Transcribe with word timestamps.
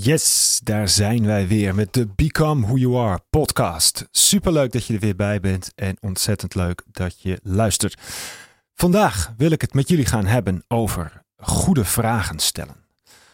Yes, 0.00 0.60
daar 0.62 0.88
zijn 0.88 1.26
wij 1.26 1.46
weer 1.46 1.74
met 1.74 1.92
de 1.92 2.06
Become 2.06 2.66
Who 2.66 2.76
You 2.76 2.96
Are 2.96 3.20
podcast. 3.30 4.06
Superleuk 4.10 4.72
dat 4.72 4.86
je 4.86 4.94
er 4.94 5.00
weer 5.00 5.16
bij 5.16 5.40
bent 5.40 5.72
en 5.74 5.96
ontzettend 6.00 6.54
leuk 6.54 6.82
dat 6.90 7.20
je 7.20 7.40
luistert. 7.42 8.00
Vandaag 8.74 9.32
wil 9.36 9.50
ik 9.50 9.60
het 9.60 9.74
met 9.74 9.88
jullie 9.88 10.06
gaan 10.06 10.26
hebben 10.26 10.64
over 10.68 11.22
goede 11.36 11.84
vragen 11.84 12.38
stellen. 12.38 12.74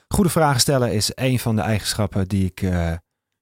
Goede 0.08 0.30
vragen 0.30 0.60
stellen 0.60 0.92
is 0.92 1.12
een 1.14 1.38
van 1.38 1.56
de 1.56 1.62
eigenschappen 1.62 2.28
die 2.28 2.44
ik 2.44 2.62
uh, 2.62 2.92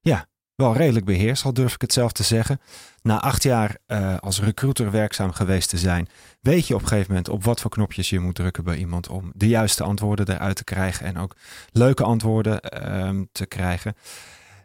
ja, 0.01 0.27
wel 0.63 0.77
redelijk 0.77 1.05
beheers, 1.05 1.45
al 1.45 1.53
durf 1.53 1.75
ik 1.75 1.81
het 1.81 1.93
zelf 1.93 2.13
te 2.13 2.23
zeggen. 2.23 2.61
Na 3.03 3.21
acht 3.21 3.43
jaar 3.43 3.77
uh, 3.87 4.17
als 4.19 4.41
recruiter 4.41 4.91
werkzaam 4.91 5.33
geweest 5.33 5.69
te 5.69 5.79
zijn, 5.79 6.09
weet 6.41 6.67
je 6.67 6.75
op 6.75 6.81
een 6.81 6.89
gegeven 6.89 7.11
moment 7.11 7.29
op 7.29 7.45
wat 7.45 7.61
voor 7.61 7.71
knopjes 7.71 8.11
je 8.11 8.21
moet 8.21 8.35
drukken 8.35 8.65
bij 8.65 8.77
iemand 8.77 9.09
om 9.09 9.33
de 9.35 9.49
juiste 9.49 9.83
antwoorden 9.83 10.29
eruit 10.29 10.57
te 10.57 10.65
krijgen 10.65 11.07
en 11.07 11.19
ook 11.19 11.37
leuke 11.73 12.03
antwoorden 12.03 12.61
uh, 12.83 13.23
te 13.33 13.47
krijgen. 13.47 13.95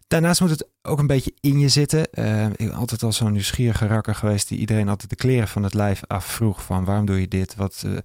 Daarnaast 0.07 0.41
moet 0.41 0.50
het 0.50 0.68
ook 0.82 1.00
een 1.00 1.07
beetje 1.07 1.33
in 1.39 1.60
je 1.60 1.69
zitten. 1.69 2.07
Uh, 2.14 2.46
ik 2.46 2.57
ben 2.57 2.74
altijd 2.74 3.04
al 3.04 3.11
zo'n 3.11 3.32
nieuwsgierige 3.32 3.88
rakker 3.88 4.16
geweest 4.16 4.47
die 4.47 4.60
iedereen 4.60 4.89
altijd 4.89 5.10
de 5.10 5.16
kleren 5.16 5.47
van 5.47 5.64
het 5.64 5.74
lijf 5.74 6.02
afvroeg 6.07 6.64
van 6.64 6.86
waarom 6.86 7.05
doe 7.05 7.19
je 7.19 7.27
dit? 7.27 7.55
Wat, 7.55 7.83
uh, 7.86 7.97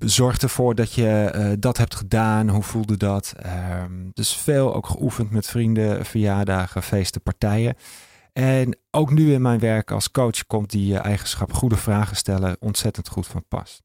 zorg 0.00 0.38
ervoor 0.38 0.74
dat 0.74 0.92
je 0.92 1.32
uh, 1.34 1.52
dat 1.58 1.76
hebt 1.76 1.94
gedaan. 1.94 2.48
Hoe 2.48 2.62
voelde 2.62 2.96
dat? 2.96 3.34
Um, 3.82 4.10
dus 4.12 4.36
veel 4.36 4.74
ook 4.74 4.86
geoefend 4.86 5.30
met 5.30 5.46
vrienden, 5.46 6.04
verjaardagen, 6.04 6.82
feesten, 6.82 7.22
partijen. 7.22 7.74
En 8.32 8.78
ook 8.90 9.10
nu 9.10 9.32
in 9.32 9.42
mijn 9.42 9.58
werk 9.58 9.90
als 9.90 10.10
coach 10.10 10.46
komt 10.46 10.70
die 10.70 10.98
eigenschap 10.98 11.52
goede 11.52 11.76
vragen 11.76 12.16
stellen 12.16 12.56
ontzettend 12.60 13.08
goed 13.08 13.26
van 13.26 13.44
pas. 13.48 13.82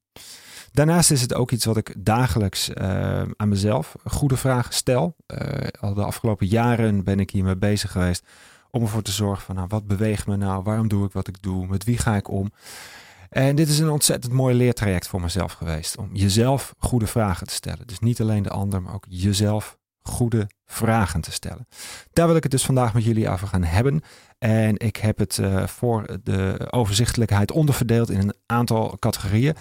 Daarnaast 0.72 1.10
is 1.10 1.20
het 1.20 1.34
ook 1.34 1.50
iets 1.50 1.64
wat 1.64 1.76
ik 1.76 1.94
dagelijks 1.98 2.68
uh, 2.68 3.22
aan 3.36 3.48
mezelf 3.48 3.94
goede 4.04 4.36
vragen 4.36 4.74
stel. 4.74 5.16
Al 5.80 5.94
de 5.94 6.04
afgelopen 6.04 6.46
jaren 6.46 7.04
ben 7.04 7.20
ik 7.20 7.30
hiermee 7.30 7.56
bezig 7.56 7.92
geweest 7.92 8.26
om 8.70 8.82
ervoor 8.82 9.02
te 9.02 9.12
zorgen 9.12 9.44
van 9.44 9.54
nou, 9.54 9.66
wat 9.68 9.86
beweegt 9.86 10.26
me 10.26 10.36
nou? 10.36 10.62
Waarom 10.62 10.88
doe 10.88 11.06
ik 11.06 11.12
wat 11.12 11.28
ik 11.28 11.42
doe? 11.42 11.66
Met 11.66 11.84
wie 11.84 11.98
ga 11.98 12.16
ik 12.16 12.28
om? 12.28 12.52
En 13.28 13.56
dit 13.56 13.68
is 13.68 13.78
een 13.78 13.90
ontzettend 13.90 14.32
mooi 14.32 14.54
leertraject 14.54 15.08
voor 15.08 15.20
mezelf 15.20 15.52
geweest. 15.52 15.96
Om 15.96 16.10
jezelf 16.12 16.74
goede 16.78 17.06
vragen 17.06 17.46
te 17.46 17.54
stellen. 17.54 17.86
Dus 17.86 17.98
niet 17.98 18.20
alleen 18.20 18.42
de 18.42 18.50
ander, 18.50 18.82
maar 18.82 18.94
ook 18.94 19.06
jezelf 19.08 19.76
goede 20.02 20.48
vragen 20.66 21.20
te 21.20 21.32
stellen. 21.32 21.68
Daar 22.12 22.26
wil 22.26 22.36
ik 22.36 22.42
het 22.42 22.52
dus 22.52 22.64
vandaag 22.64 22.94
met 22.94 23.04
jullie 23.04 23.28
over 23.28 23.48
gaan 23.48 23.64
hebben. 23.64 24.02
En 24.38 24.78
ik 24.78 24.96
heb 24.96 25.18
het 25.18 25.38
uh, 25.38 25.66
voor 25.66 26.18
de 26.22 26.68
overzichtelijkheid 26.70 27.52
onderverdeeld 27.52 28.10
in 28.10 28.20
een 28.20 28.34
aantal 28.46 28.96
categorieën. 28.98 29.56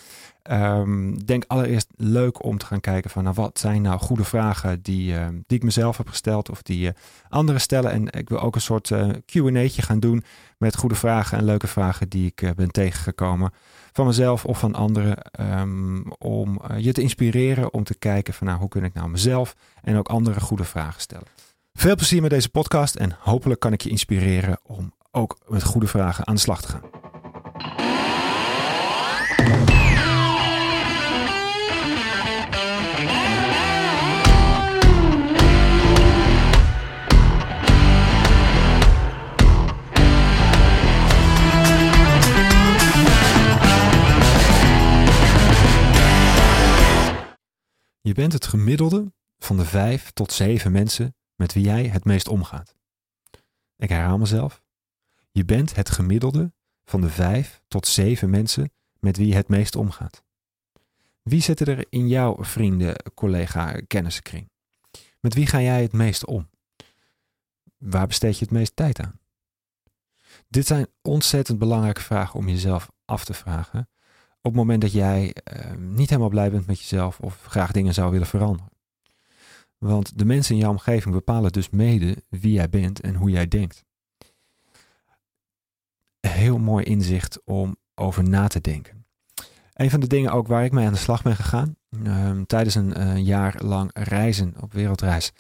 Um, 0.52 1.26
denk 1.26 1.44
allereerst 1.48 1.88
leuk 1.96 2.44
om 2.44 2.58
te 2.58 2.66
gaan 2.66 2.80
kijken 2.80 3.10
van 3.10 3.24
nou, 3.24 3.36
wat 3.36 3.60
zijn 3.60 3.82
nou 3.82 4.00
goede 4.00 4.24
vragen 4.24 4.82
die, 4.82 5.14
uh, 5.14 5.28
die 5.28 5.58
ik 5.58 5.64
mezelf 5.64 5.98
heb 5.98 6.08
gesteld 6.08 6.50
of 6.50 6.62
die 6.62 6.86
uh, 6.86 6.92
anderen 7.30 7.62
stellen. 7.62 7.92
En 7.92 8.12
ik 8.12 8.30
wil 8.30 8.40
ook 8.40 8.56
een 8.56 8.62
soort 8.62 8.90
uh, 8.90 9.10
Q&A'tje 9.26 9.82
gaan 9.82 10.00
doen 10.00 10.24
met 10.58 10.76
goede 10.76 10.96
vragen 10.96 11.38
en 11.38 11.44
leuke 11.44 11.68
vragen 11.68 12.10
die 12.10 12.26
ik 12.36 12.56
ben 12.56 12.72
tegengekomen 12.72 13.52
van 13.92 14.06
mezelf 14.06 14.46
of 14.46 14.60
van 14.60 14.76
anderen. 14.76 15.18
Um, 15.60 16.12
om 16.18 16.62
je 16.78 16.92
te 16.92 17.02
inspireren 17.02 17.74
om 17.74 17.84
te 17.84 17.98
kijken 17.98 18.34
van 18.34 18.48
nou, 18.48 18.60
hoe 18.60 18.70
kun 18.70 18.84
ik 18.84 18.94
nou 18.94 19.10
mezelf 19.10 19.56
en 19.82 19.98
ook 19.98 20.08
anderen 20.08 20.42
goede 20.42 20.64
vragen 20.64 21.02
stellen. 21.02 21.28
Veel 21.74 21.96
plezier 21.96 22.22
met 22.22 22.30
deze 22.30 22.50
podcast 22.50 22.96
en 22.96 23.16
hopelijk 23.20 23.60
kan 23.60 23.74
ik 23.74 23.82
je 23.82 23.90
inspireren 23.90 24.60
om 24.64 24.94
ook 25.12 25.38
met 25.48 25.64
goede 25.64 25.88
vragen 25.88 26.28
aan 26.28 26.36
de 26.36 26.42
slag 26.42 26.62
te 26.62 26.68
gaan. 26.68 26.95
Bent 48.16 48.34
het 48.34 48.46
gemiddelde 48.46 49.14
van 49.38 49.58
de 49.58 49.66
vijf 49.66 50.12
tot 50.12 50.32
zeven 50.32 50.72
mensen 50.72 51.16
met 51.36 51.54
wie 51.54 51.64
jij 51.64 51.88
het 51.88 52.06
meest 52.06 52.28
omgaat. 52.28 52.76
Ik 53.78 53.90
herhaal 53.90 54.18
mezelf. 54.18 54.64
Je 55.32 55.46
bent 55.46 55.76
het 55.76 55.90
gemiddelde 55.90 56.54
van 56.86 57.02
de 57.02 57.10
vijf 57.10 57.62
tot 57.68 57.88
zeven 57.88 58.30
mensen 58.30 58.72
met 59.00 59.18
wie 59.18 59.28
je 59.28 59.36
het 59.36 59.48
meest 59.48 59.76
omgaat. 59.76 60.24
Wie 61.22 61.42
zitten 61.42 61.68
er 61.68 61.86
in 61.90 62.08
jouw 62.08 62.44
vrienden, 62.44 62.96
collega, 63.14 63.82
kennissenkring? 63.88 64.50
Met 65.20 65.34
wie 65.34 65.48
ga 65.48 65.62
jij 65.62 65.82
het 65.82 65.94
meest 65.94 66.26
om? 66.26 66.50
Waar 67.78 68.08
besteed 68.08 68.38
je 68.38 68.46
het 68.46 68.54
meest 68.54 68.76
tijd 68.76 69.00
aan? 69.00 69.20
Dit 70.48 70.68
zijn 70.68 70.88
ontzettend 71.02 71.60
belangrijke 71.60 72.02
vragen 72.02 72.40
om 72.40 72.50
jezelf 72.50 72.92
af 73.06 73.26
te 73.26 73.34
vragen 73.34 73.90
op 74.46 74.52
het 74.52 74.60
moment 74.60 74.82
dat 74.82 74.92
jij 74.92 75.36
uh, 75.54 75.72
niet 75.78 76.10
helemaal 76.10 76.30
blij 76.30 76.52
bent 76.52 76.68
met 76.68 76.80
jezelf 76.80 77.20
of 77.20 77.44
graag 77.46 77.72
dingen 77.72 77.94
zou 77.94 78.12
willen 78.12 78.28
veranderen. 78.28 78.72
Want 79.78 80.18
de 80.18 80.26
mensen 80.26 80.56
in 80.56 80.62
jouw 80.62 80.70
omgeving 80.70 81.14
bepalen 81.14 81.52
dus 81.52 81.70
mede 81.70 82.24
wie 82.30 82.52
jij 82.52 82.70
bent 82.70 83.02
en 83.02 83.16
hoe 83.16 83.30
jij 83.30 83.48
denkt. 83.48 83.84
Heel 86.20 86.58
mooi 86.58 86.84
inzicht 86.84 87.42
om 87.44 87.78
over 87.96 88.24
na 88.24 88.48
te 88.48 88.62
denken. 88.62 89.06
Een 89.74 89.90
van 89.90 90.00
de 90.00 90.08
dingen 90.08 90.32
ook 90.32 90.48
waar 90.48 90.66
ik 90.66 90.72
mee 90.72 90.86
aan 90.86 90.94
de 90.94 91.00
slag 91.00 91.22
ben 91.22 91.36
gegaan, 91.36 91.76
uh, 91.90 92.42
tijdens 92.42 92.76
een 92.76 92.94
uh, 92.98 93.18
jaar 93.18 93.64
lang 93.64 93.90
reizen 93.94 94.54
op 94.62 94.74
wereldreis, 94.74 95.32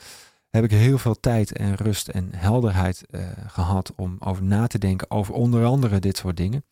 heb 0.49 0.63
ik 0.63 0.72
heel 0.72 0.97
veel 0.97 1.19
tijd 1.19 1.51
en 1.51 1.75
rust 1.75 2.07
en 2.07 2.29
helderheid 2.35 3.03
uh, 3.09 3.27
gehad 3.47 3.95
om 3.95 4.16
over 4.19 4.43
na 4.43 4.67
te 4.67 4.77
denken 4.77 5.11
over 5.11 5.33
onder 5.33 5.66
andere 5.66 5.99
dit 5.99 6.17
soort 6.17 6.37
dingen. 6.37 6.66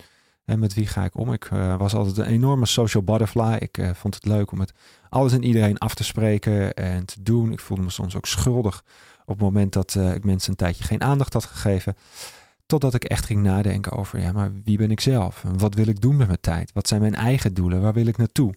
En 0.46 0.60
met 0.60 0.74
wie 0.74 0.88
ga 0.88 1.04
ik 1.04 1.18
om? 1.18 1.34
Ik 1.34 1.50
uh, 1.54 1.78
was 1.78 1.94
altijd 1.94 2.18
een 2.18 2.34
enorme 2.34 2.66
social 2.66 3.04
butterfly. 3.04 3.58
Ik 3.60 3.78
uh, 3.78 3.90
vond 3.94 4.16
het 4.16 4.26
leuk 4.26 4.52
om 4.52 4.58
met 4.58 4.74
alles 5.10 5.34
en 5.34 5.44
iedereen 5.44 5.78
af 5.78 5.96
te 5.96 6.04
spreken 6.04 6.74
en 6.74 7.06
te 7.06 7.24
doen. 7.24 7.52
Ik 7.52 7.60
voelde 7.60 7.84
me 7.84 7.90
soms 7.90 8.16
ook 8.16 8.26
schuldig 8.26 8.84
op 9.26 9.34
het 9.34 9.44
moment 9.44 9.74
dat 9.74 9.96
uh, 9.96 10.14
ik 10.14 10.24
mensen 10.24 10.50
een 10.50 10.56
tijdje 10.56 10.84
geen 10.84 11.02
aandacht 11.02 11.34
had 11.34 11.46
gegeven. 11.46 11.96
Totdat 12.66 12.94
ik 12.94 13.04
echt 13.04 13.26
ging 13.26 13.44
nadenken 13.44 13.92
over, 13.92 14.20
ja, 14.20 14.32
maar 14.32 14.52
wie 14.64 14.78
ben 14.78 14.92
ik 14.92 15.00
zelf? 15.00 15.44
En 15.44 15.58
wat 15.58 15.74
wil 15.74 15.88
ik 15.88 16.02
doen 16.02 16.18
met 16.18 16.28
mijn 16.28 16.40
tijd? 16.42 16.72
Wat 16.74 16.88
zijn 16.88 17.02
mijn 17.02 17.16
eigen 17.16 17.54
doelen? 17.54 17.82
Waar 17.82 17.94
wil 17.94 18.08
ik 18.08 18.18
naartoe? 18.18 18.54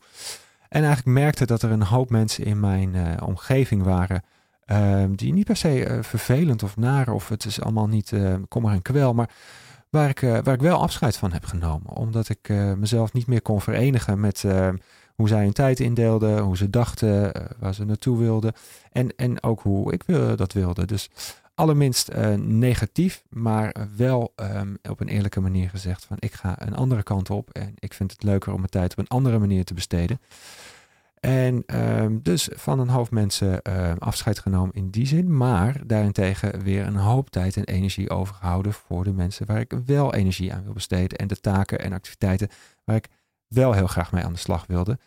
En 0.69 0.85
eigenlijk 0.85 1.19
merkte 1.19 1.47
dat 1.47 1.63
er 1.63 1.71
een 1.71 1.83
hoop 1.83 2.11
mensen 2.11 2.45
in 2.45 2.61
mijn 2.61 3.23
omgeving 3.23 3.83
waren. 3.83 4.23
Ehm, 4.65 5.15
die 5.15 5.33
niet 5.33 5.47
per 5.47 5.57
se 5.57 5.99
vervelend 6.03 6.63
of 6.63 6.77
naar, 6.77 7.09
of 7.09 7.29
het 7.29 7.45
is 7.45 7.61
allemaal 7.61 7.89
niet 7.89 8.13
kommer 8.49 8.73
en 8.73 8.83
kwel, 8.83 9.15
maar 9.15 9.31
waar 9.91 10.09
ik, 10.09 10.23
uh, 10.23 10.39
waar 10.43 10.55
ik 10.55 10.61
wel 10.61 10.81
afscheid 10.81 11.17
van 11.17 11.33
heb 11.33 11.45
genomen. 11.45 11.91
Omdat 11.91 12.29
ik 12.29 12.49
uh, 12.49 12.73
mezelf 12.73 13.13
niet 13.13 13.27
meer 13.27 13.43
kon 13.43 13.61
verenigen 13.61 14.21
met 14.21 14.43
uh, 14.43 14.69
hoe 15.15 15.29
zij 15.29 15.43
hun 15.43 15.53
tijd 15.53 15.81
indeelden, 15.81 16.39
hoe 16.39 16.57
ze 16.57 16.71
dachten, 16.71 17.33
waar 17.59 17.75
ze 17.75 17.85
naartoe 17.85 18.19
wilden. 18.19 18.53
En, 18.93 19.17
en 19.17 19.43
ook 19.43 19.61
hoe 19.61 19.93
ik 19.93 20.05
dat 20.37 20.53
wilde. 20.53 20.85
Dus 20.85 21.11
allerminst 21.55 22.11
negatief, 22.39 23.23
maar 23.29 23.75
wel 23.97 24.33
um, 24.37 24.79
op 24.91 25.01
een 25.01 25.09
eerlijke 25.09 25.41
manier 25.41 25.71
gezegd 25.71 26.05
van 26.05 26.17
ik 26.21 26.33
ga 26.33 26.55
een 26.59 26.77
andere 26.77 27.03
kant 27.03 27.31
op 27.31 27.51
en 27.51 27.75
ik 27.79 27.95
vind 27.95 28.13
het 28.13 28.23
leuker 28.23 28.53
om 28.53 28.59
mijn 28.59 28.71
tijd 28.71 28.93
op 28.93 28.99
een 28.99 29.09
andere 29.09 29.39
manier 29.39 29.65
te 29.65 29.75
besteden. 29.75 30.21
En 31.27 31.63
um, 31.67 32.23
dus 32.23 32.49
van 32.53 32.79
een 32.79 32.89
hoop 32.89 33.11
mensen 33.11 33.61
uh, 33.69 33.93
afscheid 33.99 34.39
genomen 34.39 34.75
in 34.75 34.91
die 34.91 35.07
zin, 35.07 35.37
maar 35.37 35.87
daarentegen 35.87 36.63
weer 36.63 36.87
een 36.87 36.97
hoop 36.97 37.31
tijd 37.31 37.57
en 37.57 37.65
energie 37.65 38.11
overgehouden 38.11 38.73
voor 38.73 39.05
de 39.05 39.13
mensen 39.13 39.47
waar 39.47 39.61
ik 39.61 39.73
wel 39.87 40.15
energie 40.15 40.53
aan 40.53 40.65
wil 40.65 40.73
besteden 40.73 41.19
en 41.19 41.27
de 41.27 41.41
taken 41.41 41.79
en 41.79 41.93
activiteiten 41.93 42.49
waar 42.85 42.97
ik 42.97 43.09
wel 43.49 43.73
heel 43.73 43.87
graag 43.87 44.13
mee 44.13 44.25
aan 44.25 44.33
de 44.33 44.39
slag 44.39 44.67
wilde. 44.67 44.99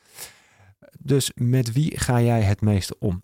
Dus 0.99 1.31
met 1.35 1.71
wie 1.71 1.99
ga 1.99 2.21
jij 2.21 2.41
het 2.41 2.61
meeste 2.61 2.95
om? 2.99 3.23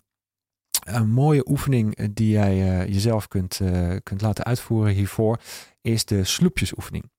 Een 0.86 1.10
mooie 1.10 1.48
oefening 1.48 2.12
die 2.14 2.30
jij 2.30 2.54
uh, 2.56 2.94
jezelf 2.94 3.28
kunt, 3.28 3.60
uh, 3.60 3.96
kunt 4.02 4.20
laten 4.20 4.44
uitvoeren 4.44 4.94
hiervoor 4.94 5.40
is 5.80 6.04
de 6.04 6.24
sloepjesoefening. 6.24 7.10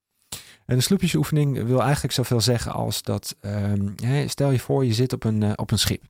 De 0.76 0.82
sloepjesoefening 0.82 1.64
wil 1.64 1.82
eigenlijk 1.82 2.14
zoveel 2.14 2.42
zeggen 2.42 2.72
als 2.72 3.02
dat, 3.02 3.36
um, 3.42 3.96
stel 4.26 4.52
je 4.52 4.60
voor 4.60 4.86
je 4.86 4.94
zit 4.94 5.14
op 5.14 5.24
een, 5.24 5.44
uh, 5.44 5.52
op 5.56 5.72
een 5.72 5.80
schip. 5.80 6.04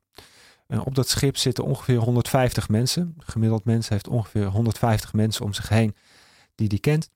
En 0.68 0.80
op 0.80 0.95
dat 0.95 1.09
schip 1.09 1.38
zitten 1.38 1.63
ongeveer 1.63 1.98
150 1.98 2.69
mensen. 2.69 3.15
gemiddeld 3.18 3.65
mens 3.65 3.89
heeft 3.89 4.07
ongeveer 4.07 4.45
150 4.45 5.13
mensen 5.13 5.45
om 5.45 5.54
zich 5.54 5.69
heen 5.69 5.95
die 6.56 6.68
die 6.68 6.80
kent. 6.80 7.09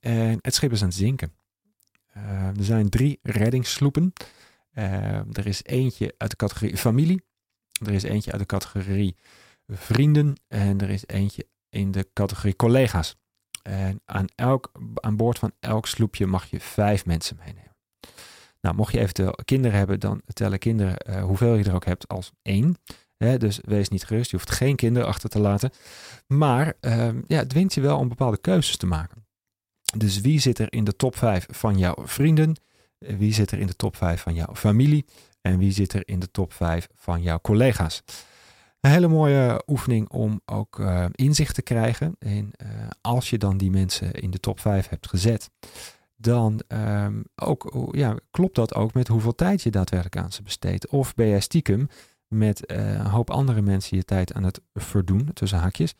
En 0.00 0.38
het 0.40 0.54
schip 0.54 0.72
is 0.72 0.82
aan 0.82 0.88
het 0.88 0.96
zinken. 0.96 1.32
Uh, 2.16 2.46
er 2.46 2.64
zijn 2.64 2.88
drie 2.88 3.18
reddingssloepen. 3.22 4.12
Uh, 4.74 5.36
er 5.36 5.46
is 5.46 5.64
eentje 5.64 6.14
uit 6.18 6.30
de 6.30 6.36
categorie 6.36 6.76
familie. 6.76 7.22
Er 7.86 7.92
is 7.92 8.02
eentje 8.02 8.30
uit 8.30 8.40
de 8.40 8.46
categorie 8.46 9.16
vrienden. 9.66 10.40
En 10.48 10.80
er 10.80 10.90
is 10.90 11.06
eentje 11.06 11.46
in 11.68 11.90
de 11.90 12.08
categorie 12.12 12.56
collega's. 12.56 13.16
En 13.64 14.00
aan, 14.04 14.26
elk, 14.34 14.72
aan 14.94 15.16
boord 15.16 15.38
van 15.38 15.52
elk 15.60 15.86
sloepje 15.86 16.26
mag 16.26 16.50
je 16.50 16.60
vijf 16.60 17.06
mensen 17.06 17.36
meenemen. 17.44 17.76
Nou, 18.60 18.76
mocht 18.76 18.92
je 18.92 19.00
eventueel 19.00 19.38
kinderen 19.44 19.78
hebben, 19.78 20.00
dan 20.00 20.22
tellen 20.32 20.58
kinderen 20.58 20.96
uh, 21.08 21.22
hoeveel 21.22 21.54
je 21.54 21.64
er 21.64 21.74
ook 21.74 21.84
hebt 21.84 22.08
als 22.08 22.32
één. 22.42 22.76
Dus 23.38 23.60
wees 23.64 23.88
niet 23.88 24.04
gerust. 24.04 24.30
Je 24.30 24.36
hoeft 24.36 24.50
geen 24.50 24.76
kinderen 24.76 25.08
achter 25.08 25.28
te 25.28 25.38
laten. 25.38 25.70
Maar 26.26 26.74
ehm, 26.80 27.20
ja, 27.26 27.38
het 27.38 27.48
dwingt 27.48 27.74
je 27.74 27.80
wel 27.80 27.98
om 27.98 28.08
bepaalde 28.08 28.38
keuzes 28.38 28.76
te 28.76 28.86
maken. 28.86 29.26
Dus 29.96 30.20
wie 30.20 30.40
zit 30.40 30.58
er 30.58 30.72
in 30.72 30.84
de 30.84 30.96
top 30.96 31.16
5 31.16 31.46
van 31.50 31.78
jouw 31.78 31.94
vrienden? 31.98 32.56
Wie 32.98 33.32
zit 33.32 33.50
er 33.50 33.58
in 33.58 33.66
de 33.66 33.76
top 33.76 33.96
5 33.96 34.20
van 34.20 34.34
jouw 34.34 34.54
familie? 34.54 35.04
En 35.40 35.58
wie 35.58 35.72
zit 35.72 35.92
er 35.92 36.08
in 36.08 36.18
de 36.18 36.30
top 36.30 36.52
5 36.52 36.88
van 36.94 37.22
jouw 37.22 37.38
collega's? 37.40 38.02
Een 38.84 38.90
hele 38.90 39.08
mooie 39.08 39.62
oefening 39.66 40.08
om 40.08 40.40
ook 40.44 40.78
uh, 40.78 41.04
inzicht 41.12 41.54
te 41.54 41.62
krijgen. 41.62 42.16
En 42.18 42.50
uh, 42.62 42.68
als 43.00 43.30
je 43.30 43.38
dan 43.38 43.56
die 43.56 43.70
mensen 43.70 44.12
in 44.12 44.30
de 44.30 44.40
top 44.40 44.60
5 44.60 44.88
hebt 44.88 45.08
gezet, 45.08 45.50
dan 46.16 46.60
um, 46.68 47.24
ook, 47.36 47.88
ja, 47.90 48.16
klopt 48.30 48.54
dat 48.54 48.74
ook 48.74 48.94
met 48.94 49.08
hoeveel 49.08 49.34
tijd 49.34 49.62
je 49.62 49.70
daadwerkelijk 49.70 50.16
aan 50.16 50.32
ze 50.32 50.42
besteedt. 50.42 50.88
Of 50.88 51.14
ben 51.14 51.28
jij 51.28 51.40
stiekem 51.40 51.88
met 52.28 52.70
uh, 52.70 52.92
een 52.92 53.06
hoop 53.06 53.30
andere 53.30 53.62
mensen 53.62 53.96
je 53.96 54.04
tijd 54.04 54.32
aan 54.32 54.44
het 54.44 54.60
verdoen, 54.74 55.30
tussen 55.32 55.58
haakjes, 55.58 55.94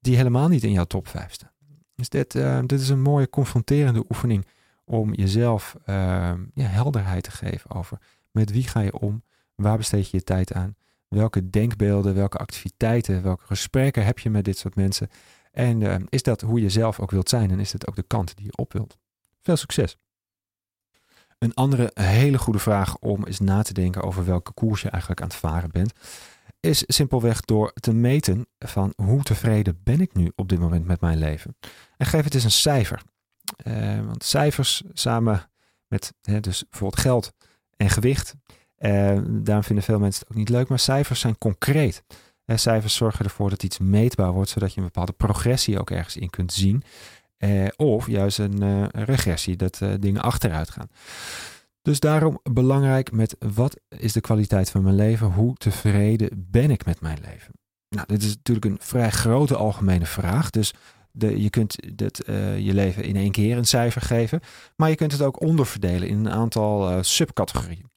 die 0.00 0.16
helemaal 0.16 0.48
niet 0.48 0.64
in 0.64 0.72
jouw 0.72 0.84
top 0.84 1.08
5 1.08 1.32
staan. 1.32 1.52
Dus 1.94 2.08
dit, 2.08 2.32
dit 2.66 2.80
is 2.80 2.88
een 2.88 3.02
mooie 3.02 3.30
confronterende 3.30 4.04
oefening 4.08 4.46
om 4.84 5.14
jezelf 5.14 5.76
ehm, 5.84 6.44
ja, 6.54 6.66
helderheid 6.66 7.22
te 7.22 7.30
geven 7.30 7.70
over 7.70 7.98
met 8.30 8.50
wie 8.50 8.68
ga 8.68 8.80
je 8.80 8.98
om, 8.98 9.22
waar 9.54 9.76
besteed 9.76 10.10
je 10.10 10.16
je 10.16 10.24
tijd 10.24 10.52
aan 10.52 10.76
Welke 11.08 11.50
denkbeelden, 11.50 12.14
welke 12.14 12.38
activiteiten, 12.38 13.22
welke 13.22 13.44
gesprekken 13.44 14.04
heb 14.04 14.18
je 14.18 14.30
met 14.30 14.44
dit 14.44 14.58
soort 14.58 14.74
mensen? 14.74 15.08
En 15.52 15.80
uh, 15.80 15.94
is 16.08 16.22
dat 16.22 16.40
hoe 16.40 16.60
je 16.60 16.70
zelf 16.70 17.00
ook 17.00 17.10
wilt 17.10 17.28
zijn 17.28 17.50
en 17.50 17.60
is 17.60 17.70
dat 17.70 17.88
ook 17.88 17.96
de 17.96 18.02
kant 18.02 18.36
die 18.36 18.44
je 18.46 18.56
op 18.56 18.72
wilt? 18.72 18.98
Veel 19.42 19.56
succes! 19.56 19.96
Een 21.38 21.54
andere 21.54 21.90
hele 21.94 22.38
goede 22.38 22.58
vraag 22.58 22.98
om 22.98 23.24
eens 23.24 23.40
na 23.40 23.62
te 23.62 23.72
denken 23.72 24.02
over 24.02 24.24
welke 24.24 24.52
koers 24.52 24.82
je 24.82 24.90
eigenlijk 24.90 25.22
aan 25.22 25.28
het 25.28 25.36
varen 25.36 25.70
bent, 25.70 25.92
is 26.60 26.84
simpelweg 26.86 27.40
door 27.40 27.72
te 27.72 27.92
meten 27.92 28.46
van 28.58 28.92
hoe 28.96 29.22
tevreden 29.22 29.80
ben 29.82 30.00
ik 30.00 30.14
nu 30.14 30.32
op 30.34 30.48
dit 30.48 30.58
moment 30.58 30.86
met 30.86 31.00
mijn 31.00 31.18
leven. 31.18 31.56
En 31.96 32.06
geef 32.06 32.24
het 32.24 32.34
eens 32.34 32.44
een 32.44 32.50
cijfer. 32.50 33.02
Uh, 33.66 34.06
want 34.06 34.24
cijfers 34.24 34.82
samen 34.92 35.50
met 35.86 36.14
hè, 36.22 36.40
dus 36.40 36.64
bijvoorbeeld 36.70 37.00
geld 37.00 37.32
en 37.76 37.90
gewicht 37.90 38.34
uh, 38.80 39.18
daarom 39.26 39.64
vinden 39.64 39.84
veel 39.84 39.98
mensen 39.98 40.20
het 40.20 40.30
ook 40.30 40.36
niet 40.36 40.48
leuk. 40.48 40.68
Maar 40.68 40.78
cijfers 40.78 41.20
zijn 41.20 41.38
concreet. 41.38 42.02
Uh, 42.46 42.56
cijfers 42.56 42.94
zorgen 42.94 43.24
ervoor 43.24 43.50
dat 43.50 43.62
iets 43.62 43.78
meetbaar 43.78 44.32
wordt, 44.32 44.50
zodat 44.50 44.72
je 44.72 44.78
een 44.78 44.86
bepaalde 44.86 45.12
progressie 45.12 45.78
ook 45.78 45.90
ergens 45.90 46.16
in 46.16 46.30
kunt 46.30 46.52
zien. 46.52 46.82
Uh, 47.38 47.66
of 47.76 48.06
juist 48.06 48.38
een 48.38 48.90
regressie, 48.90 49.56
dat 49.56 49.80
dingen 50.00 50.22
achteruit 50.22 50.70
gaan. 50.70 50.90
Dus 51.82 52.00
daarom 52.00 52.40
belangrijk 52.42 53.12
met 53.12 53.36
wat 53.38 53.80
is 53.88 54.12
de 54.12 54.20
kwaliteit 54.20 54.70
van 54.70 54.82
mijn 54.82 54.94
leven? 54.94 55.32
Hoe 55.32 55.54
tevreden 55.54 56.46
ben 56.50 56.70
ik 56.70 56.84
met 56.84 57.00
mijn 57.00 57.18
leven? 57.20 57.52
Nou, 57.88 58.06
dit 58.06 58.22
is 58.22 58.34
natuurlijk 58.34 58.66
een 58.66 58.78
vrij 58.80 59.10
grote 59.10 59.56
algemene 59.56 60.06
vraag. 60.06 60.50
Dus 60.50 60.74
de, 61.10 61.42
je 61.42 61.50
kunt 61.50 61.76
je 62.58 62.74
leven 62.74 63.04
in 63.04 63.16
één 63.16 63.30
keer 63.30 63.56
een 63.56 63.64
cijfer 63.64 64.02
geven. 64.02 64.40
Maar 64.76 64.88
je 64.88 64.96
kunt 64.96 65.12
het 65.12 65.22
ook 65.22 65.40
onderverdelen 65.40 66.08
in 66.08 66.18
een 66.18 66.30
aantal 66.30 67.04
subcategorieën. 67.04 67.90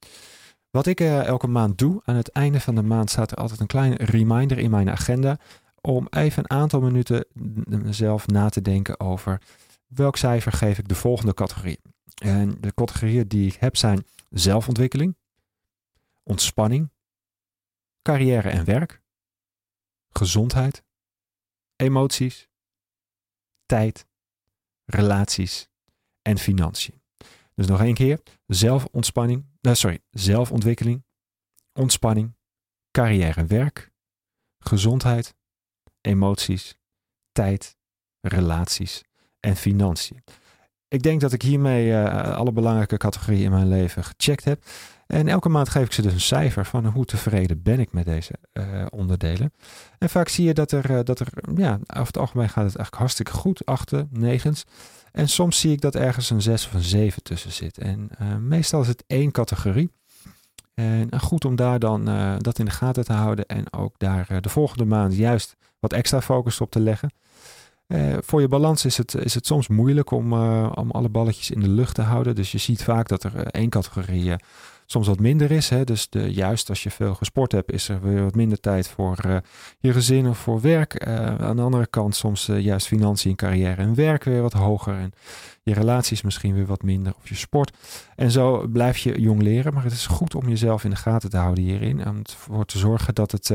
Wat 0.72 0.86
ik 0.86 1.00
uh, 1.00 1.24
elke 1.24 1.46
maand 1.46 1.78
doe, 1.78 2.02
aan 2.04 2.16
het 2.16 2.28
einde 2.28 2.60
van 2.60 2.74
de 2.74 2.82
maand 2.82 3.10
staat 3.10 3.30
er 3.30 3.36
altijd 3.36 3.60
een 3.60 3.66
kleine 3.66 3.96
reminder 3.96 4.58
in 4.58 4.70
mijn 4.70 4.90
agenda 4.90 5.38
om 5.80 6.06
even 6.10 6.42
een 6.42 6.50
aantal 6.50 6.80
minuten 6.80 7.26
mezelf 7.64 8.26
na 8.26 8.48
te 8.48 8.62
denken 8.62 9.00
over 9.00 9.40
welk 9.86 10.16
cijfer 10.16 10.52
geef 10.52 10.78
ik 10.78 10.88
de 10.88 10.94
volgende 10.94 11.34
categorie. 11.34 11.80
En 12.14 12.60
de 12.60 12.74
categorieën 12.74 13.28
die 13.28 13.46
ik 13.46 13.54
heb 13.54 13.76
zijn 13.76 14.06
zelfontwikkeling, 14.30 15.16
ontspanning, 16.22 16.90
carrière 18.02 18.48
en 18.48 18.64
werk, 18.64 19.02
gezondheid, 20.10 20.82
emoties, 21.76 22.48
tijd, 23.66 24.06
relaties 24.84 25.68
en 26.22 26.38
financiën. 26.38 27.01
Dus 27.54 27.66
nog 27.66 27.80
één 27.80 27.94
keer, 27.94 28.20
zelfontspanning, 28.46 29.46
uh, 29.60 29.74
sorry, 29.74 29.98
zelfontwikkeling, 30.10 31.04
ontspanning, 31.72 32.36
carrière 32.90 33.40
en 33.40 33.46
werk, 33.46 33.90
gezondheid, 34.58 35.34
emoties, 36.00 36.78
tijd, 37.32 37.76
relaties 38.20 39.02
en 39.40 39.56
financiën. 39.56 40.24
Ik 40.92 41.02
denk 41.02 41.20
dat 41.20 41.32
ik 41.32 41.42
hiermee 41.42 41.86
uh, 41.86 42.36
alle 42.36 42.52
belangrijke 42.52 42.96
categorieën 42.96 43.44
in 43.44 43.50
mijn 43.50 43.68
leven 43.68 44.04
gecheckt 44.04 44.44
heb. 44.44 44.64
En 45.06 45.28
elke 45.28 45.48
maand 45.48 45.68
geef 45.68 45.84
ik 45.84 45.92
ze 45.92 46.02
dus 46.02 46.12
een 46.12 46.20
cijfer 46.20 46.64
van 46.64 46.86
hoe 46.86 47.04
tevreden 47.04 47.62
ben 47.62 47.80
ik 47.80 47.92
met 47.92 48.04
deze 48.04 48.32
uh, 48.52 48.86
onderdelen. 48.90 49.52
En 49.98 50.08
vaak 50.08 50.28
zie 50.28 50.44
je 50.44 50.54
dat 50.54 50.72
er, 50.72 50.90
uh, 50.90 50.98
dat 51.04 51.20
er, 51.20 51.26
ja, 51.54 51.78
over 51.86 52.06
het 52.06 52.18
algemeen 52.18 52.48
gaat 52.48 52.64
het 52.64 52.76
eigenlijk 52.76 52.94
hartstikke 52.94 53.32
goed, 53.32 53.66
achten, 53.66 54.08
negens. 54.10 54.64
En 55.12 55.28
soms 55.28 55.60
zie 55.60 55.72
ik 55.72 55.80
dat 55.80 55.94
ergens 55.94 56.30
een 56.30 56.42
6 56.42 56.66
of 56.66 56.74
een 56.74 56.82
7 56.82 57.22
tussen 57.22 57.52
zit. 57.52 57.78
En 57.78 58.10
meestal 58.48 58.80
is 58.80 58.88
het 58.88 59.04
één 59.06 59.30
categorie. 59.30 59.90
En 60.74 61.20
goed 61.20 61.44
om 61.44 61.56
daar 61.56 61.78
dan 61.78 62.04
dat 62.38 62.58
in 62.58 62.64
de 62.64 62.70
gaten 62.70 63.04
te 63.04 63.12
houden 63.12 63.46
en 63.46 63.72
ook 63.72 63.94
daar 63.98 64.40
de 64.40 64.48
volgende 64.48 64.84
maand 64.84 65.16
juist 65.16 65.56
wat 65.78 65.92
extra 65.92 66.20
focus 66.20 66.60
op 66.60 66.70
te 66.70 66.80
leggen. 66.80 67.10
Uh, 67.92 68.16
voor 68.20 68.40
je 68.40 68.48
balans 68.48 68.84
is 68.84 68.96
het, 68.96 69.14
is 69.14 69.34
het 69.34 69.46
soms 69.46 69.68
moeilijk 69.68 70.10
om, 70.10 70.32
uh, 70.32 70.72
om 70.74 70.90
alle 70.90 71.08
balletjes 71.08 71.50
in 71.50 71.60
de 71.60 71.68
lucht 71.68 71.94
te 71.94 72.02
houden. 72.02 72.34
Dus 72.34 72.52
je 72.52 72.58
ziet 72.58 72.84
vaak 72.84 73.08
dat 73.08 73.22
er 73.22 73.34
uh, 73.36 73.40
één 73.40 73.68
categorie 73.68 74.34
soms 74.86 75.06
wat 75.06 75.18
minder 75.18 75.50
is. 75.50 75.68
Hè? 75.68 75.84
Dus 75.84 76.08
de, 76.08 76.32
juist 76.32 76.68
als 76.68 76.82
je 76.82 76.90
veel 76.90 77.14
gesport 77.14 77.52
hebt, 77.52 77.72
is 77.72 77.88
er 77.88 78.00
weer 78.00 78.22
wat 78.22 78.34
minder 78.34 78.60
tijd 78.60 78.88
voor 78.88 79.42
je 79.78 79.92
gezin 79.92 80.28
of 80.28 80.38
voor 80.38 80.60
werk. 80.60 81.06
Aan 81.06 81.56
de 81.56 81.62
andere 81.62 81.86
kant 81.86 82.16
soms 82.16 82.46
juist 82.46 82.86
financiën, 82.86 83.36
carrière 83.36 83.82
en 83.82 83.94
werk 83.94 84.24
weer 84.24 84.42
wat 84.42 84.52
hoger. 84.52 84.94
En 84.94 85.12
je 85.62 85.74
relaties 85.74 86.22
misschien 86.22 86.54
weer 86.54 86.66
wat 86.66 86.82
minder 86.82 87.12
of 87.18 87.28
je 87.28 87.34
sport. 87.34 87.76
En 88.16 88.30
zo 88.30 88.66
blijf 88.68 88.98
je 88.98 89.20
jong 89.20 89.42
leren. 89.42 89.74
Maar 89.74 89.84
het 89.84 89.92
is 89.92 90.06
goed 90.06 90.34
om 90.34 90.48
jezelf 90.48 90.84
in 90.84 90.90
de 90.90 90.96
gaten 90.96 91.30
te 91.30 91.36
houden 91.36 91.64
hierin. 91.64 92.08
Om 92.08 92.20
ervoor 92.22 92.64
te 92.64 92.78
zorgen 92.78 93.14
dat 93.14 93.30
het 93.30 93.52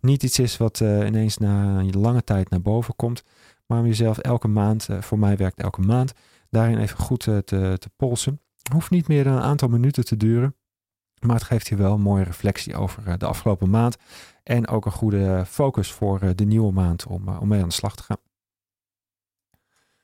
niet 0.00 0.22
iets 0.22 0.38
is 0.38 0.56
wat 0.56 0.80
ineens 0.80 1.38
na 1.38 1.78
een 1.78 2.00
lange 2.00 2.24
tijd 2.24 2.50
naar 2.50 2.62
boven 2.62 2.96
komt. 2.96 3.22
Maar 3.66 3.78
om 3.78 3.86
jezelf 3.86 4.18
elke 4.18 4.48
maand, 4.48 4.88
voor 5.00 5.18
mij 5.18 5.36
werkt 5.36 5.60
elke 5.60 5.80
maand, 5.80 6.12
daarin 6.50 6.78
even 6.78 6.98
goed 6.98 7.20
te, 7.20 7.42
te 7.44 7.90
polsen. 7.96 8.40
Hoeft 8.72 8.90
niet 8.90 9.08
meer 9.08 9.24
dan 9.24 9.32
een 9.32 9.42
aantal 9.42 9.68
minuten 9.68 10.04
te 10.04 10.16
duren. 10.16 10.54
Maar 11.20 11.36
het 11.36 11.44
geeft 11.44 11.68
je 11.68 11.76
wel 11.76 11.92
een 11.92 12.00
mooie 12.00 12.24
reflectie 12.24 12.76
over 12.76 13.06
eh, 13.06 13.14
de 13.18 13.26
afgelopen 13.26 13.70
maand. 13.70 13.96
En 14.42 14.68
ook 14.68 14.86
een 14.86 14.92
goede 14.92 15.44
focus 15.46 15.92
voor 15.92 16.20
eh, 16.20 16.30
de 16.34 16.44
nieuwe 16.44 16.72
maand 16.72 17.06
om, 17.06 17.28
eh, 17.28 17.40
om 17.40 17.48
mee 17.48 17.62
aan 17.62 17.68
de 17.68 17.74
slag 17.74 17.96
te 17.96 18.02
gaan. 18.02 18.18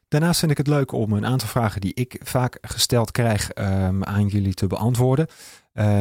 Daarnaast 0.08 0.38
vind 0.38 0.50
ik 0.50 0.56
het 0.56 0.66
leuk 0.66 0.92
om 0.92 1.12
een 1.12 1.26
aantal 1.26 1.48
vragen 1.48 1.80
die 1.80 1.94
ik 1.94 2.20
vaak 2.22 2.58
gesteld 2.60 3.10
krijg 3.10 3.50
um, 3.58 4.04
aan 4.04 4.26
jullie 4.26 4.54
te 4.54 4.66
beantwoorden. 4.66 5.26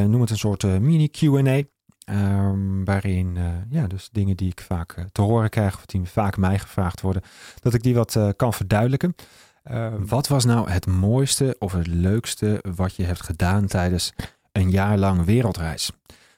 Noem 0.07 0.21
het 0.21 0.29
een 0.29 0.37
soort 0.37 0.63
mini 0.63 1.09
QA. 1.09 1.63
Um, 2.11 2.85
waarin 2.85 3.35
uh, 3.35 3.45
ja, 3.69 3.87
dus 3.87 4.09
dingen 4.11 4.37
die 4.37 4.49
ik 4.49 4.61
vaak 4.61 4.95
te 5.11 5.21
horen 5.21 5.49
krijg 5.49 5.75
of 5.75 5.85
die 5.85 6.01
vaak 6.03 6.37
mij 6.37 6.59
gevraagd 6.59 7.01
worden, 7.01 7.21
dat 7.59 7.73
ik 7.73 7.83
die 7.83 7.95
wat 7.95 8.19
kan 8.35 8.53
verduidelijken. 8.53 9.15
Ehm, 9.63 10.05
wat 10.05 10.27
was 10.27 10.45
nou 10.45 10.69
het 10.69 10.87
mooiste 10.87 11.55
of 11.59 11.71
het 11.71 11.87
leukste 11.87 12.63
wat 12.75 12.95
je 12.95 13.03
hebt 13.03 13.21
gedaan 13.21 13.67
tijdens 13.67 14.13
een 14.51 14.69
jaar 14.69 14.97
lang 14.97 15.25
wereldreis? 15.25 15.91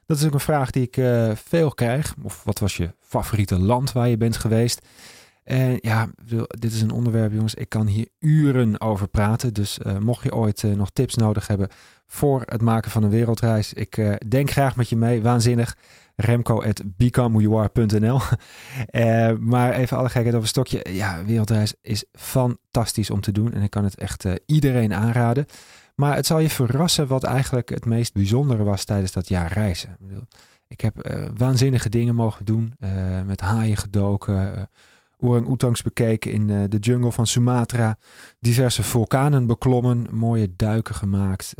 Dat 0.06 0.18
is 0.18 0.26
ook 0.26 0.34
een 0.34 0.40
vraag 0.40 0.72
die 0.72 0.90
ik 0.92 1.02
veel 1.38 1.72
krijg. 1.72 2.16
Of 2.22 2.44
wat 2.44 2.60
was 2.60 2.78
je 2.78 2.94
favoriete 3.02 3.60
land 3.60 3.92
waar 3.92 4.08
je 4.08 4.18
bent 4.18 4.38
geweest? 4.38 4.82
En 5.44 5.78
ja, 5.82 6.10
dit 6.48 6.74
is 6.74 6.82
een 6.82 6.92
onderwerp, 6.92 7.34
jongens. 7.34 7.54
Ik 7.54 7.70
kan 7.70 7.88
hier 7.88 8.08
uren 8.20 8.82
over 8.82 9.08
praten. 9.08 9.54
Dus 9.54 9.80
uh, 9.80 9.98
mocht 9.98 10.24
je 10.24 10.36
ooit 10.36 10.64
uh, 10.64 10.76
nog 10.76 10.90
tips 10.90 11.16
nodig 11.16 11.48
hebben 11.48 11.70
voor 12.14 12.44
het 12.46 12.62
maken 12.62 12.92
van 12.92 13.04
een 13.04 13.10
wereldreis, 13.10 13.74
ik 13.74 14.18
denk 14.30 14.52
graag 14.52 14.76
met 14.76 14.90
je 14.90 14.96
mee. 14.96 15.22
Waanzinnig. 15.22 15.78
Remco 16.16 16.62
at 16.62 16.82
becomewhoyouare.nl. 16.86 18.20
maar 19.52 19.74
even 19.74 19.98
alle 19.98 20.10
gekheid 20.10 20.36
over 20.36 20.48
stokje. 20.48 20.86
Ja, 20.90 21.26
wereldreis 21.26 21.74
is 21.82 22.06
fantastisch 22.12 23.10
om 23.10 23.22
te 23.22 23.32
doen. 23.32 23.54
En 23.54 23.62
ik 23.62 23.70
kan 23.70 23.84
het 23.84 23.96
echt 23.96 24.26
iedereen 24.46 24.94
aanraden. 24.94 25.46
Maar 25.96 26.16
het 26.16 26.26
zal 26.26 26.40
je 26.40 26.50
verrassen 26.50 27.08
wat 27.08 27.24
eigenlijk 27.24 27.70
het 27.70 27.86
meest 27.86 28.14
bijzondere 28.14 28.64
was 28.64 28.86
tijdens 28.86 29.12
dat 29.12 29.28
jaar 29.28 29.54
reizen. 29.54 29.98
Ik 30.68 30.82
heb 30.82 31.10
waanzinnige 31.38 31.90
dingen 31.90 32.16
mogen 32.16 32.46
doen. 32.46 32.74
Met 33.26 33.42
haaien 33.42 33.78
gedoken. 33.78 34.70
Orang-oetangs 35.24 35.82
bekeken 35.82 36.32
in 36.32 36.48
de 36.70 36.78
jungle 36.78 37.12
van 37.12 37.28
Sumatra. 37.28 37.98
Diverse 38.40 38.84
vulkanen 38.84 39.48
beklommen. 39.48 40.08
Mooie 40.12 40.54
duiken 40.56 40.96
gemaakt. 40.96 41.54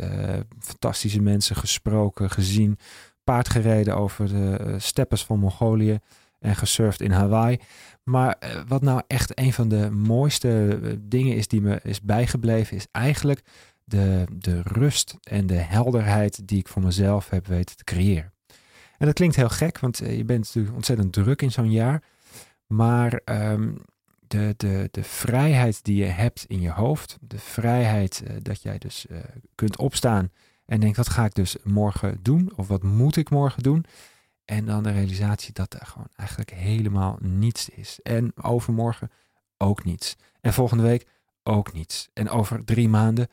fantastische 0.60 1.22
mensen 1.22 1.56
gesproken, 1.56 2.30
gezien. 2.30 2.78
Paard 3.24 3.50
gereden 3.50 3.96
over 3.96 4.28
de 4.28 4.76
steppes 4.78 5.24
van 5.24 5.40
Mongolië. 5.40 6.00
En 6.40 6.56
gesurfd 6.56 7.02
in 7.02 7.12
Hawaii. 7.12 7.60
Maar 8.04 8.38
wat 8.68 8.82
nou 8.82 9.02
echt 9.08 9.40
een 9.40 9.54
van 9.54 9.68
de 9.68 9.92
mooiste 9.92 10.80
dingen 11.02 11.36
is 11.36 11.48
die 11.48 11.62
me 11.62 11.80
is 11.84 12.02
bijgebleven, 12.02 12.78
is 12.78 12.88
eigenlijk 12.92 13.42
de, 13.84 14.24
de 14.38 14.62
rust 14.62 15.18
en 15.22 15.48
de 15.48 15.54
helderheid 15.54 16.48
die 16.48 16.60
ik 16.60 16.68
voor 16.68 16.82
mezelf 16.82 17.30
heb 17.30 17.48
weten 17.48 17.76
te 17.76 17.84
creëren. 17.84 18.34
En 18.98 19.06
dat 19.06 19.14
klinkt 19.14 19.36
heel 19.36 19.50
gek, 19.50 19.80
want 19.80 19.98
je 19.98 20.26
bent 20.26 20.40
natuurlijk 20.40 20.76
ontzettend 20.76 21.14
druk 21.14 21.42
in 21.42 21.52
zo'n 21.52 21.72
jaar. 21.72 22.04
Maar 22.76 23.14
ehm, 23.14 23.74
de, 24.28 24.54
de, 24.58 24.88
de 24.92 25.04
vrijheid 25.04 25.84
die 25.84 25.96
je 25.96 26.12
hebt 26.12 26.46
in 26.48 26.62
je 26.62 26.72
hoofd, 26.72 27.18
de 27.22 27.40
vrijheid 27.40 28.24
dat 28.42 28.62
jij 28.62 28.78
dus 28.78 29.06
kunt 29.56 29.78
opstaan 29.78 30.32
en 30.66 30.80
denkt, 30.80 30.98
wat 30.98 31.10
ga 31.10 31.26
ik 31.26 31.34
dus 31.34 31.56
morgen 31.64 32.20
doen? 32.22 32.52
Of 32.56 32.68
wat 32.68 32.84
moet 32.84 33.16
ik 33.16 33.30
morgen 33.30 33.64
doen? 33.64 33.86
En 34.46 34.66
dan 34.66 34.84
de 34.84 34.92
realisatie 34.92 35.54
dat 35.54 35.74
er 35.74 35.86
gewoon 35.86 36.08
eigenlijk 36.16 36.52
helemaal 36.52 37.18
niets 37.22 37.70
is. 37.70 38.00
En 38.04 38.32
overmorgen 38.42 39.12
ook 39.58 39.84
niets. 39.84 40.16
En 40.42 40.54
volgende 40.54 40.84
week 40.84 41.08
ook 41.44 41.74
niets. 41.74 42.10
En 42.14 42.30
over 42.30 42.66
drie 42.66 42.90
maanden 42.90 43.28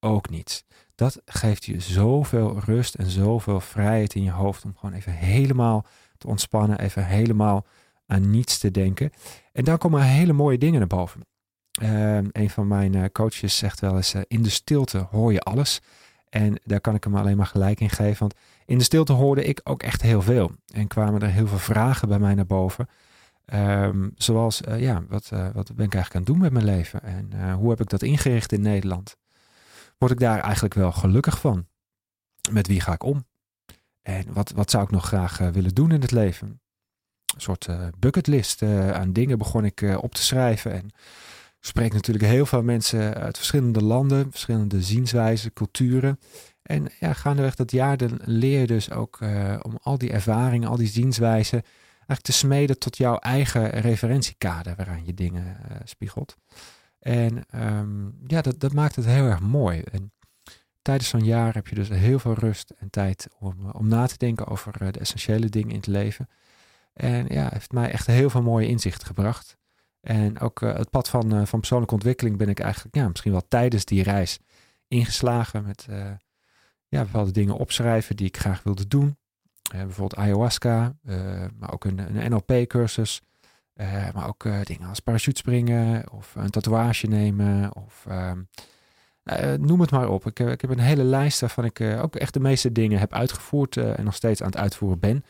ook 0.00 0.30
niets. 0.30 0.64
Dat 0.94 1.20
geeft 1.24 1.64
je 1.64 1.80
zoveel 1.80 2.60
rust 2.60 2.94
en 2.94 3.06
zoveel 3.06 3.60
vrijheid 3.60 4.14
in 4.14 4.22
je 4.22 4.30
hoofd 4.30 4.64
om 4.64 4.76
gewoon 4.76 4.94
even 4.94 5.12
helemaal 5.12 5.86
te 6.18 6.26
ontspannen, 6.26 6.78
even 6.78 7.06
helemaal 7.06 7.66
aan 8.06 8.30
niets 8.30 8.58
te 8.58 8.70
denken. 8.70 9.10
En 9.52 9.64
dan 9.64 9.78
komen 9.78 10.02
hele 10.02 10.32
mooie 10.32 10.58
dingen 10.58 10.78
naar 10.78 10.88
boven. 10.88 11.20
Uh, 11.82 12.16
een 12.16 12.50
van 12.50 12.66
mijn 12.68 12.94
eh, 12.94 13.04
coaches 13.12 13.56
zegt 13.56 13.80
wel 13.80 13.96
eens: 13.96 14.14
uh, 14.14 14.20
in 14.26 14.42
de 14.42 14.50
stilte 14.50 14.98
hoor 14.98 15.32
je 15.32 15.40
alles. 15.40 15.80
En 16.28 16.60
daar 16.64 16.80
kan 16.80 16.94
ik 16.94 17.04
hem 17.04 17.16
alleen 17.16 17.36
maar 17.36 17.46
gelijk 17.46 17.80
in 17.80 17.90
geven. 17.90 18.18
Want 18.18 18.34
in 18.64 18.78
de 18.78 18.84
stilte 18.84 19.12
hoorde 19.12 19.44
ik 19.44 19.60
ook 19.64 19.82
echt 19.82 20.02
heel 20.02 20.22
veel. 20.22 20.50
En 20.72 20.86
kwamen 20.86 21.22
er 21.22 21.30
heel 21.30 21.46
veel 21.46 21.58
vragen 21.58 22.08
bij 22.08 22.18
mij 22.18 22.34
naar 22.34 22.46
boven. 22.46 22.88
Um, 23.54 24.12
zoals, 24.16 24.62
uh, 24.62 24.80
ja, 24.80 25.02
wat, 25.08 25.28
wat 25.28 25.74
ben 25.74 25.86
ik 25.86 25.94
eigenlijk 25.94 26.14
aan 26.14 26.20
het 26.20 26.26
doen 26.26 26.38
met 26.38 26.52
mijn 26.52 26.64
leven? 26.64 27.02
En 27.02 27.52
hoe 27.52 27.70
heb 27.70 27.80
ik 27.80 27.88
dat 27.88 28.02
ingericht 28.02 28.52
in 28.52 28.60
Nederland? 28.60 29.16
Word 29.98 30.12
ik 30.12 30.18
daar 30.18 30.40
eigenlijk 30.40 30.74
wel 30.74 30.92
gelukkig 30.92 31.40
van? 31.40 31.66
Met 32.50 32.66
wie 32.66 32.80
ga 32.80 32.92
ik 32.92 33.02
om? 33.02 33.26
En 34.02 34.32
wat, 34.32 34.50
wat 34.50 34.70
zou 34.70 34.84
ik 34.84 34.90
nog 34.90 35.06
graag 35.06 35.38
willen 35.38 35.74
doen 35.74 35.90
in 35.90 36.00
het 36.00 36.10
leven? 36.10 36.60
Een 37.36 37.42
soort 37.42 37.68
bucketlist 37.98 38.62
aan 38.92 39.12
dingen 39.12 39.38
begon 39.38 39.64
ik 39.64 39.96
op 40.00 40.14
te 40.14 40.22
schrijven. 40.22 40.72
En 40.72 40.90
spreek 41.60 41.92
natuurlijk 41.92 42.26
heel 42.26 42.46
veel 42.46 42.62
mensen 42.62 43.14
uit 43.14 43.36
verschillende 43.36 43.82
landen, 43.82 44.30
verschillende 44.30 44.82
zienswijzen, 44.82 45.52
culturen. 45.52 46.18
En 46.62 46.88
ja, 47.00 47.12
gaandeweg 47.12 47.54
dat 47.54 47.70
jaar 47.70 47.96
dan 47.96 48.20
leer 48.24 48.60
je 48.60 48.66
dus 48.66 48.90
ook 48.90 49.18
om 49.62 49.78
al 49.82 49.98
die 49.98 50.12
ervaringen, 50.12 50.68
al 50.68 50.76
die 50.76 50.88
zienswijzen, 50.88 51.62
eigenlijk 51.92 52.20
te 52.20 52.32
smeden 52.32 52.78
tot 52.78 52.96
jouw 52.96 53.16
eigen 53.16 53.70
referentiekader 53.70 54.76
waaraan 54.76 55.04
je 55.04 55.14
dingen 55.14 55.56
spiegelt. 55.84 56.36
En 56.98 57.44
um, 57.54 58.18
ja, 58.26 58.40
dat, 58.40 58.60
dat 58.60 58.72
maakt 58.72 58.96
het 58.96 59.04
heel 59.04 59.24
erg 59.24 59.40
mooi. 59.40 59.80
En 59.80 60.12
tijdens 60.82 61.08
zo'n 61.08 61.24
jaar 61.24 61.54
heb 61.54 61.66
je 61.66 61.74
dus 61.74 61.88
heel 61.88 62.18
veel 62.18 62.34
rust 62.34 62.72
en 62.78 62.90
tijd 62.90 63.28
om, 63.38 63.70
om 63.70 63.88
na 63.88 64.06
te 64.06 64.18
denken 64.18 64.46
over 64.46 64.92
de 64.92 64.98
essentiële 64.98 65.48
dingen 65.48 65.70
in 65.70 65.76
het 65.76 65.86
leven. 65.86 66.28
En 66.96 67.26
ja, 67.28 67.48
heeft 67.52 67.72
mij 67.72 67.90
echt 67.90 68.06
heel 68.06 68.30
veel 68.30 68.42
mooie 68.42 68.66
inzichten 68.66 69.06
gebracht. 69.06 69.56
En 70.00 70.40
ook 70.40 70.60
uh, 70.60 70.74
het 70.74 70.90
pad 70.90 71.08
van, 71.08 71.34
uh, 71.34 71.46
van 71.46 71.58
persoonlijke 71.58 71.94
ontwikkeling 71.94 72.36
ben 72.36 72.48
ik 72.48 72.60
eigenlijk 72.60 72.94
ja, 72.94 73.08
misschien 73.08 73.32
wel 73.32 73.48
tijdens 73.48 73.84
die 73.84 74.02
reis 74.02 74.38
ingeslagen 74.88 75.64
met 75.64 75.86
uh, 75.90 76.10
ja, 76.88 77.02
bepaalde 77.02 77.30
dingen 77.30 77.56
opschrijven 77.56 78.16
die 78.16 78.26
ik 78.26 78.36
graag 78.36 78.62
wilde 78.62 78.88
doen. 78.88 79.16
bijvoorbeeld 79.70 80.16
ayahuasca, 80.16 80.94
maar 81.58 81.72
ook 81.72 81.84
een, 81.84 81.98
een 81.98 82.30
NLP-cursus. 82.30 83.22
maar 84.14 84.26
ook 84.28 84.42
dingen 84.62 84.88
als 84.88 85.00
parachutespringen 85.00 86.12
of 86.12 86.34
een 86.34 86.50
tatoeage 86.50 87.06
nemen 87.06 87.76
of 87.76 88.06
ehm, 88.08 88.42
noem 89.60 89.80
het 89.80 89.90
maar 89.90 90.08
op. 90.08 90.26
Ik, 90.26 90.38
ik, 90.38 90.60
heb 90.60 90.70
een 90.70 90.78
hele 90.78 91.04
lijst 91.04 91.40
waarvan 91.40 91.64
ik 91.64 91.80
ook 91.80 92.16
echt 92.16 92.34
de 92.34 92.40
meeste 92.40 92.72
dingen 92.72 92.98
heb 92.98 93.12
uitgevoerd 93.12 93.76
en 93.76 94.04
nog 94.04 94.14
steeds 94.14 94.40
aan 94.40 94.50
het 94.50 94.56
uitvoeren 94.56 94.98
ben 94.98 95.24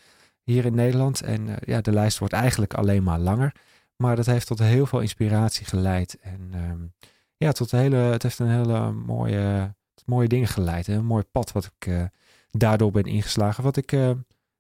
hier 0.47 0.65
in 0.65 0.75
Nederland. 0.75 1.21
En 1.21 1.57
ja, 1.65 1.81
de 1.81 1.93
lijst 1.93 2.19
wordt 2.19 2.35
eigenlijk 2.35 2.75
alleen 2.75 3.03
maar 3.03 3.19
langer. 3.19 3.55
Maar 3.97 4.17
dat 4.17 4.27
heeft 4.27 4.47
tot 4.47 4.59
heel 4.59 4.87
veel 4.87 5.01
inspiratie 5.01 5.67
geleid. 5.67 6.19
En 6.21 6.53
um, 6.55 6.95
ja, 7.37 7.53
tot 7.53 7.71
hele, 7.71 7.97
het 7.97 8.23
heeft 8.23 8.39
een 8.39 8.51
hele 8.51 8.93
mooie, 8.93 9.75
mooie 10.05 10.29
dingen 10.29 10.49
geleid. 10.49 10.87
Een 10.87 11.05
mooi 11.05 11.25
pad 11.25 11.53
wat 11.53 11.65
ik 11.65 11.87
uh, 11.87 12.05
daardoor 12.51 12.91
ben 12.91 13.05
ingeslagen. 13.05 13.65
Wat 13.65 13.77
ik 13.77 13.93
uh, 13.93 14.11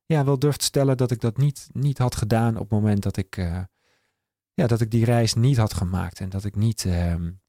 ja, 0.06 0.24
wel 0.24 0.38
durf 0.38 0.56
te 0.56 0.64
stellen 0.64 0.96
dat 0.96 1.10
ik 1.10 1.20
dat 1.20 1.36
niet, 1.36 1.68
niet 1.72 1.98
had 1.98 2.16
gedaan 2.16 2.54
op 2.54 2.60
het 2.60 2.70
moment 2.70 3.02
dat 3.02 3.16
ik, 3.16 3.36
ja, 4.54 4.66
dat 4.66 4.80
ik 4.80 4.90
die 4.90 5.04
reis 5.04 5.34
niet 5.34 5.56
had 5.56 5.74
gemaakt. 5.74 6.20
En 6.20 6.28
dat 6.28 6.44
ik 6.44 6.56
niet, 6.56 6.84
um, 6.84 7.40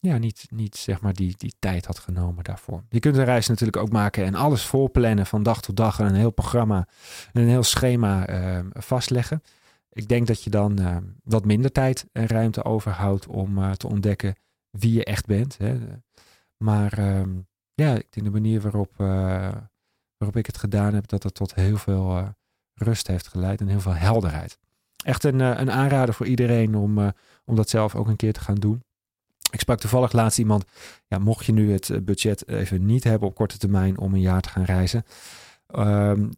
ja, 0.00 0.18
niet, 0.18 0.46
niet 0.50 0.76
zeg 0.76 1.00
maar 1.00 1.14
die, 1.14 1.34
die 1.36 1.54
tijd 1.58 1.86
had 1.86 1.98
genomen 1.98 2.44
daarvoor. 2.44 2.82
Je 2.88 3.00
kunt 3.00 3.16
een 3.16 3.24
reis 3.24 3.46
natuurlijk 3.46 3.76
ook 3.76 3.90
maken 3.90 4.24
en 4.24 4.34
alles 4.34 4.64
voorplannen 4.64 5.26
van 5.26 5.42
dag 5.42 5.60
tot 5.60 5.76
dag. 5.76 6.00
En 6.00 6.06
een 6.06 6.14
heel 6.14 6.30
programma 6.30 6.88
en 7.32 7.42
een 7.42 7.48
heel 7.48 7.62
schema 7.62 8.26
vastleggen. 8.72 9.42
Ik 9.92 10.08
denk 10.08 10.26
dat 10.26 10.42
je 10.42 10.50
dan 10.50 10.80
uh, 10.80 10.96
wat 11.24 11.44
minder 11.44 11.72
tijd 11.72 12.06
en 12.12 12.26
ruimte 12.26 12.64
overhoudt 12.64 13.26
om 13.26 13.58
uh, 13.58 13.70
te 13.70 13.86
ontdekken 13.88 14.34
wie 14.70 14.92
je 14.92 15.04
echt 15.04 15.26
bent. 15.26 15.58
Hè. 15.58 15.78
Maar 16.56 16.98
uh, 16.98 17.22
ja, 17.74 17.94
ik 17.94 18.06
denk 18.10 18.26
de 18.26 18.32
manier 18.32 18.60
waarop, 18.60 18.92
uh, 18.92 19.06
waarop 20.16 20.36
ik 20.36 20.46
het 20.46 20.58
gedaan 20.58 20.94
heb, 20.94 21.08
dat 21.08 21.22
het 21.22 21.34
tot 21.34 21.54
heel 21.54 21.76
veel 21.76 22.34
rust 22.74 23.06
heeft 23.06 23.28
geleid 23.28 23.60
en 23.60 23.68
heel 23.68 23.80
veel 23.80 23.94
helderheid. 23.94 24.58
Echt 25.04 25.24
een, 25.24 25.40
een 25.40 25.70
aanrader 25.70 26.14
voor 26.14 26.26
iedereen 26.26 26.74
om, 26.74 27.12
om 27.44 27.56
dat 27.56 27.68
zelf 27.68 27.94
ook 27.94 28.08
een 28.08 28.16
keer 28.16 28.32
te 28.32 28.40
gaan 28.40 28.54
doen. 28.54 28.84
Ik 29.50 29.60
sprak 29.60 29.80
toevallig 29.80 30.12
laatst 30.12 30.38
iemand, 30.38 30.64
ja, 31.06 31.18
mocht 31.18 31.46
je 31.46 31.52
nu 31.52 31.72
het 31.72 32.04
budget 32.04 32.48
even 32.48 32.86
niet 32.86 33.04
hebben 33.04 33.28
op 33.28 33.34
korte 33.34 33.58
termijn 33.58 33.98
om 33.98 34.14
een 34.14 34.20
jaar 34.20 34.40
te 34.40 34.48
gaan 34.48 34.64
reizen, 34.64 35.04
Um, 35.76 36.30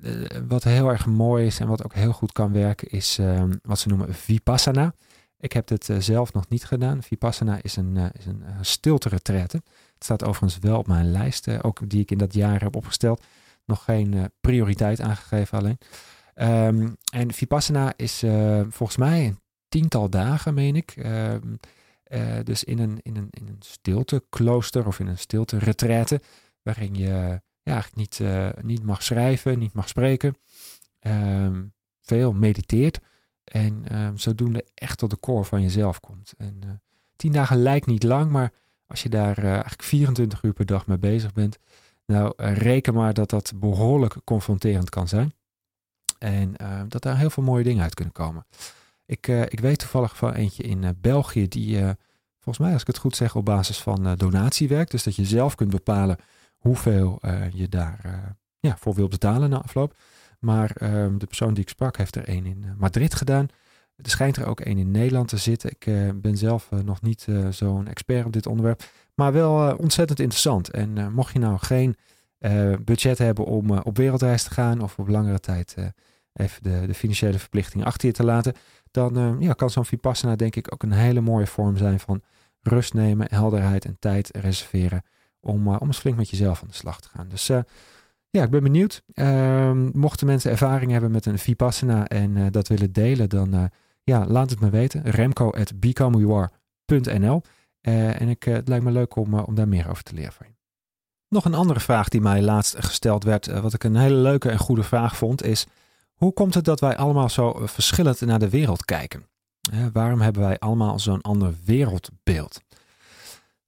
wat 0.48 0.64
heel 0.64 0.88
erg 0.88 1.06
mooi 1.06 1.46
is 1.46 1.60
en 1.60 1.66
wat 1.66 1.84
ook 1.84 1.94
heel 1.94 2.12
goed 2.12 2.32
kan 2.32 2.52
werken, 2.52 2.90
is 2.90 3.18
um, 3.18 3.60
wat 3.62 3.78
ze 3.78 3.88
noemen 3.88 4.14
Vipassana. 4.14 4.94
Ik 5.38 5.52
heb 5.52 5.68
het 5.68 5.88
uh, 5.88 5.96
zelf 5.98 6.32
nog 6.32 6.48
niet 6.48 6.64
gedaan. 6.64 7.02
Vipassana 7.02 7.58
is 7.62 7.76
een, 7.76 7.96
uh, 7.96 8.04
is 8.12 8.26
een 8.26 8.44
stilte 8.60 9.08
retraite. 9.08 9.56
Het 9.94 10.04
staat 10.04 10.24
overigens 10.24 10.58
wel 10.58 10.78
op 10.78 10.86
mijn 10.86 11.10
lijst, 11.10 11.62
ook 11.62 11.90
die 11.90 12.00
ik 12.00 12.10
in 12.10 12.18
dat 12.18 12.34
jaar 12.34 12.62
heb 12.62 12.76
opgesteld. 12.76 13.24
Nog 13.64 13.84
geen 13.84 14.30
prioriteit 14.40 15.00
aangegeven 15.00 15.58
alleen. 15.58 15.78
Um, 16.34 16.96
en 17.12 17.32
Vipassana 17.32 17.92
is 17.96 18.24
volgens 18.68 18.96
mij 18.96 19.26
een 19.26 19.38
tiental 19.68 20.08
dagen, 20.08 20.54
meen 20.54 20.76
ik. 20.76 20.94
Dus 22.42 22.64
in 22.64 22.78
een, 22.78 22.98
in 23.02 23.16
een, 23.16 23.28
in 23.30 23.48
een 23.48 23.60
stilte 23.60 24.24
klooster 24.28 24.86
of 24.86 24.98
in 25.00 25.06
een 25.06 25.18
stilte 25.18 25.58
retraite, 25.58 26.20
waarin 26.62 26.94
je 26.94 27.40
ja, 27.62 27.72
eigenlijk 27.72 27.96
niet, 27.96 28.18
uh, 28.18 28.48
niet 28.60 28.82
mag 28.82 29.02
schrijven, 29.02 29.58
niet 29.58 29.72
mag 29.72 29.88
spreken. 29.88 30.36
Um, 31.00 31.72
veel 32.00 32.32
mediteert. 32.32 33.00
En 33.44 33.98
um, 33.98 34.18
zodoende 34.18 34.64
echt 34.74 34.98
tot 34.98 35.10
de 35.10 35.20
core 35.20 35.44
van 35.44 35.62
jezelf 35.62 36.00
komt. 36.00 36.32
En 36.36 36.60
uh, 36.64 36.70
tien 37.16 37.32
dagen 37.32 37.62
lijkt 37.62 37.86
niet 37.86 38.02
lang, 38.02 38.30
maar 38.30 38.52
als 38.86 39.02
je 39.02 39.08
daar 39.08 39.38
eigenlijk 39.38 39.82
24 39.82 40.42
uur 40.42 40.52
per 40.52 40.66
dag 40.66 40.86
mee 40.86 40.98
bezig 40.98 41.32
bent, 41.32 41.58
nou 42.06 42.32
reken 42.36 42.94
maar 42.94 43.14
dat 43.14 43.30
dat 43.30 43.52
behoorlijk 43.56 44.16
confronterend 44.24 44.90
kan 44.90 45.08
zijn. 45.08 45.34
En 46.18 46.54
dat 46.88 47.02
daar 47.02 47.18
heel 47.18 47.30
veel 47.30 47.42
mooie 47.42 47.64
dingen 47.64 47.82
uit 47.82 47.94
kunnen 47.94 48.14
komen. 48.14 48.46
Ik, 49.06 49.26
ik 49.26 49.60
weet 49.60 49.78
toevallig 49.78 50.16
van 50.16 50.32
eentje 50.32 50.62
in 50.62 50.96
België 51.00 51.48
die, 51.48 51.78
volgens 52.38 52.58
mij 52.58 52.72
als 52.72 52.80
ik 52.80 52.86
het 52.86 52.98
goed 52.98 53.16
zeg, 53.16 53.36
op 53.36 53.44
basis 53.44 53.78
van 53.78 54.14
donatie 54.16 54.68
werkt. 54.68 54.90
Dus 54.90 55.02
dat 55.02 55.16
je 55.16 55.24
zelf 55.24 55.54
kunt 55.54 55.70
bepalen 55.70 56.16
hoeveel 56.58 57.20
je 57.52 57.68
daar 57.68 58.00
ja, 58.60 58.76
voor 58.78 58.94
wilt 58.94 59.10
betalen 59.10 59.50
na 59.50 59.62
afloop. 59.62 59.94
Maar 60.38 60.76
um, 60.82 61.18
de 61.18 61.26
persoon 61.26 61.54
die 61.54 61.62
ik 61.62 61.68
sprak 61.68 61.96
heeft 61.96 62.16
er 62.16 62.24
één 62.24 62.46
in 62.46 62.64
eh, 62.64 62.70
Madrid 62.76 63.14
gedaan. 63.14 63.46
Er 63.96 64.10
schijnt 64.10 64.36
er 64.36 64.46
ook 64.46 64.60
één 64.60 64.78
in 64.78 64.90
Nederland 64.90 65.28
te 65.28 65.36
zitten. 65.36 65.70
Ik 65.70 65.84
ben 66.20 66.36
zelf 66.36 66.70
nog 66.84 67.02
niet 67.02 67.26
zo'n 67.50 67.88
expert 67.88 68.26
op 68.26 68.32
dit 68.32 68.46
onderwerp. 68.46 68.82
Maar 69.14 69.32
wel 69.32 69.76
ontzettend 69.76 70.20
interessant. 70.20 70.70
En 70.70 71.12
mocht 71.12 71.32
je 71.32 71.38
nou 71.38 71.58
geen 71.58 71.96
budget 72.84 73.18
hebben 73.18 73.44
om 73.44 73.70
op 73.70 73.96
wereldreis 73.96 74.42
te 74.42 74.50
gaan 74.50 74.80
of 74.80 74.98
op 74.98 75.08
langere 75.08 75.40
tijd 75.40 75.74
even 76.32 76.62
de, 76.62 76.82
de, 76.86 76.94
financiële 76.94 77.38
verplichtingen 77.38 77.86
achter 77.86 78.08
je 78.08 78.14
te 78.14 78.24
laten, 78.24 78.54
dan 78.92 79.36
ja, 79.40 79.52
kan 79.52 79.70
zo'n 79.70 79.84
Vipassana 79.84 80.36
denk 80.36 80.56
ik 80.56 80.72
ook 80.72 80.82
een 80.82 80.92
hele 80.92 81.20
mooie 81.20 81.46
vorm 81.46 81.76
zijn 81.76 82.00
van 82.00 82.22
rust 82.60 82.94
nemen, 82.94 83.26
helderheid 83.30 83.84
en 83.84 83.96
tijd 83.98 84.36
reserveren 84.36 85.02
om, 85.40 85.68
uh, 85.68 85.76
om 85.78 85.86
eens 85.86 85.98
flink 85.98 86.16
met 86.16 86.30
jezelf 86.30 86.62
aan 86.62 86.68
de 86.68 86.74
slag 86.74 87.00
te 87.00 87.08
gaan. 87.08 87.28
Dus 87.28 87.50
uh, 87.50 87.58
ja, 88.30 88.42
ik 88.42 88.50
ben 88.50 88.62
benieuwd. 88.62 89.02
Uh, 89.14 89.72
mochten 89.92 90.26
mensen 90.26 90.50
ervaring 90.50 90.92
hebben 90.92 91.10
met 91.10 91.26
een 91.26 91.38
Vipassana 91.38 92.08
en 92.08 92.36
uh, 92.36 92.46
dat 92.50 92.68
willen 92.68 92.92
delen, 92.92 93.28
dan 93.28 93.70
ja, 94.04 94.26
laat 94.26 94.50
het 94.50 94.60
me 94.60 94.70
weten. 94.70 95.02
Remco 95.02 95.50
at 95.50 95.80
becomewhoyouare.nl 95.80 97.42
En 97.80 98.28
ik, 98.28 98.42
het 98.42 98.68
lijkt 98.68 98.84
me 98.84 98.90
leuk 98.90 99.16
om, 99.16 99.34
om 99.34 99.54
daar 99.54 99.68
meer 99.68 99.90
over 99.90 100.02
te 100.02 100.14
leren 100.14 100.32
van 100.32 100.46
je. 100.46 100.54
Nog 101.28 101.44
een 101.44 101.54
andere 101.54 101.80
vraag 101.80 102.08
die 102.08 102.20
mij 102.20 102.42
laatst 102.42 102.84
gesteld 102.84 103.24
werd, 103.24 103.46
wat 103.46 103.74
ik 103.74 103.84
een 103.84 103.96
hele 103.96 104.14
leuke 104.14 104.50
en 104.50 104.58
goede 104.58 104.82
vraag 104.82 105.16
vond, 105.16 105.42
is 105.44 105.66
hoe 106.22 106.32
komt 106.32 106.54
het 106.54 106.64
dat 106.64 106.80
wij 106.80 106.96
allemaal 106.96 107.28
zo 107.28 107.66
verschillend 107.66 108.20
naar 108.20 108.38
de 108.38 108.48
wereld 108.48 108.84
kijken? 108.84 109.26
waarom 109.92 110.20
hebben 110.20 110.42
wij 110.42 110.58
allemaal 110.58 110.98
zo'n 110.98 111.20
ander 111.20 111.54
wereldbeeld? 111.64 112.60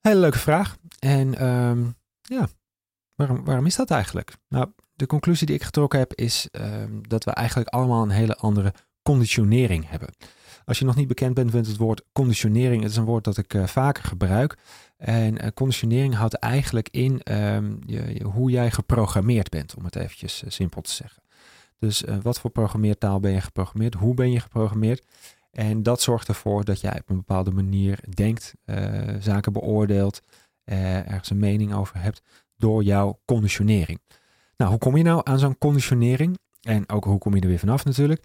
Hele 0.01 0.21
leuke 0.21 0.39
vraag. 0.39 0.77
En 0.99 1.47
um, 1.49 1.95
ja, 2.23 2.49
waarom, 3.15 3.45
waarom 3.45 3.67
is 3.67 3.77
dat 3.77 3.91
eigenlijk? 3.91 4.37
Nou, 4.49 4.69
de 4.93 5.07
conclusie 5.07 5.47
die 5.47 5.57
ik 5.57 5.63
getrokken 5.63 5.99
heb 5.99 6.15
is 6.15 6.49
ehm, 6.51 7.01
dat 7.01 7.25
we 7.25 7.31
eigenlijk 7.31 7.69
allemaal 7.69 8.03
een 8.03 8.11
hele 8.11 8.37
andere 8.37 8.75
conditionering 9.03 9.89
hebben. 9.89 10.09
Als 10.65 10.79
je 10.79 10.85
nog 10.85 10.97
niet 10.97 11.09
bekend 11.09 11.35
bent 11.35 11.53
met 11.53 11.67
het 11.67 11.77
woord 11.77 12.03
conditionering, 12.13 12.83
het 12.83 12.91
is 12.91 12.97
een 12.97 13.05
woord 13.05 13.25
dat 13.25 13.37
ik 13.37 13.55
uh, 13.55 13.67
vaker 13.67 14.05
gebruik. 14.05 14.57
En 14.97 15.45
uh, 15.45 15.51
conditionering 15.55 16.15
houdt 16.15 16.35
eigenlijk 16.35 16.89
in 16.89 17.35
um, 17.35 17.79
je, 17.87 18.25
hoe 18.25 18.51
jij 18.51 18.71
geprogrammeerd 18.71 19.49
bent, 19.49 19.75
om 19.75 19.85
het 19.85 19.97
eventjes 19.97 20.43
simpel 20.47 20.81
te 20.81 20.93
zeggen. 20.93 21.24
Dus 21.79 22.05
wat 22.23 22.41
voor 22.41 22.51
programmeertaal 22.51 23.21
ben 23.21 23.33
je 23.33 23.41
geprogrammeerd? 23.41 23.95
Hoe 23.95 24.15
ben 24.15 24.31
je 24.31 24.41
geprogrammeerd? 24.41 25.07
En 25.51 25.83
dat 25.83 26.01
zorgt 26.03 26.29
ervoor 26.29 26.65
dat 26.65 26.81
jij 26.81 27.01
op 27.01 27.11
een 27.11 27.17
bepaalde 27.17 27.51
manier 27.51 27.99
denkt, 28.15 28.55
zaken 29.21 29.53
beoordeelt, 29.53 30.23
ergens 30.65 31.31
een 31.31 31.39
mening 31.39 31.75
over 31.75 32.01
hebt 32.01 32.23
door 32.57 32.83
jouw 32.83 33.21
conditionering. 33.25 34.01
Nou, 34.57 34.71
hoe 34.71 34.79
kom 34.79 34.97
je 34.97 35.03
nou 35.03 35.21
aan 35.25 35.39
zo'n 35.39 35.59
conditionering? 35.59 36.39
En 36.63 36.89
ook 36.89 37.05
hoe 37.05 37.19
kom 37.19 37.35
je 37.35 37.41
er 37.41 37.49
weer 37.49 37.59
vanaf 37.59 37.85
natuurlijk? 37.85 38.25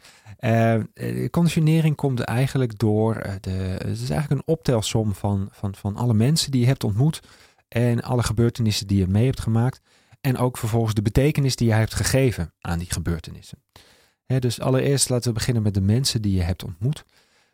Conditionering 1.31 1.95
komt 1.95 2.19
eigenlijk 2.19 2.79
door, 2.79 3.13
de, 3.41 3.49
het 3.49 3.99
is 4.01 4.09
eigenlijk 4.09 4.41
een 4.41 4.53
optelsom 4.53 5.13
van, 5.13 5.47
van, 5.51 5.75
van 5.75 5.95
alle 5.95 6.13
mensen 6.13 6.51
die 6.51 6.61
je 6.61 6.67
hebt 6.67 6.83
ontmoet 6.83 7.21
en 7.67 8.01
alle 8.01 8.23
gebeurtenissen 8.23 8.87
die 8.87 8.97
je 8.97 9.07
mee 9.07 9.25
hebt 9.25 9.39
gemaakt. 9.39 9.81
En 10.21 10.37
ook 10.37 10.57
vervolgens 10.57 10.93
de 10.93 11.01
betekenis 11.01 11.55
die 11.55 11.67
je 11.67 11.73
hebt 11.73 11.93
gegeven 11.93 12.53
aan 12.59 12.79
die 12.79 12.91
gebeurtenissen. 12.91 13.63
Dus 14.25 14.59
allereerst 14.59 15.09
laten 15.09 15.27
we 15.27 15.33
beginnen 15.33 15.63
met 15.63 15.73
de 15.73 15.81
mensen 15.81 16.21
die 16.21 16.35
je 16.35 16.41
hebt 16.41 16.63
ontmoet. 16.63 17.05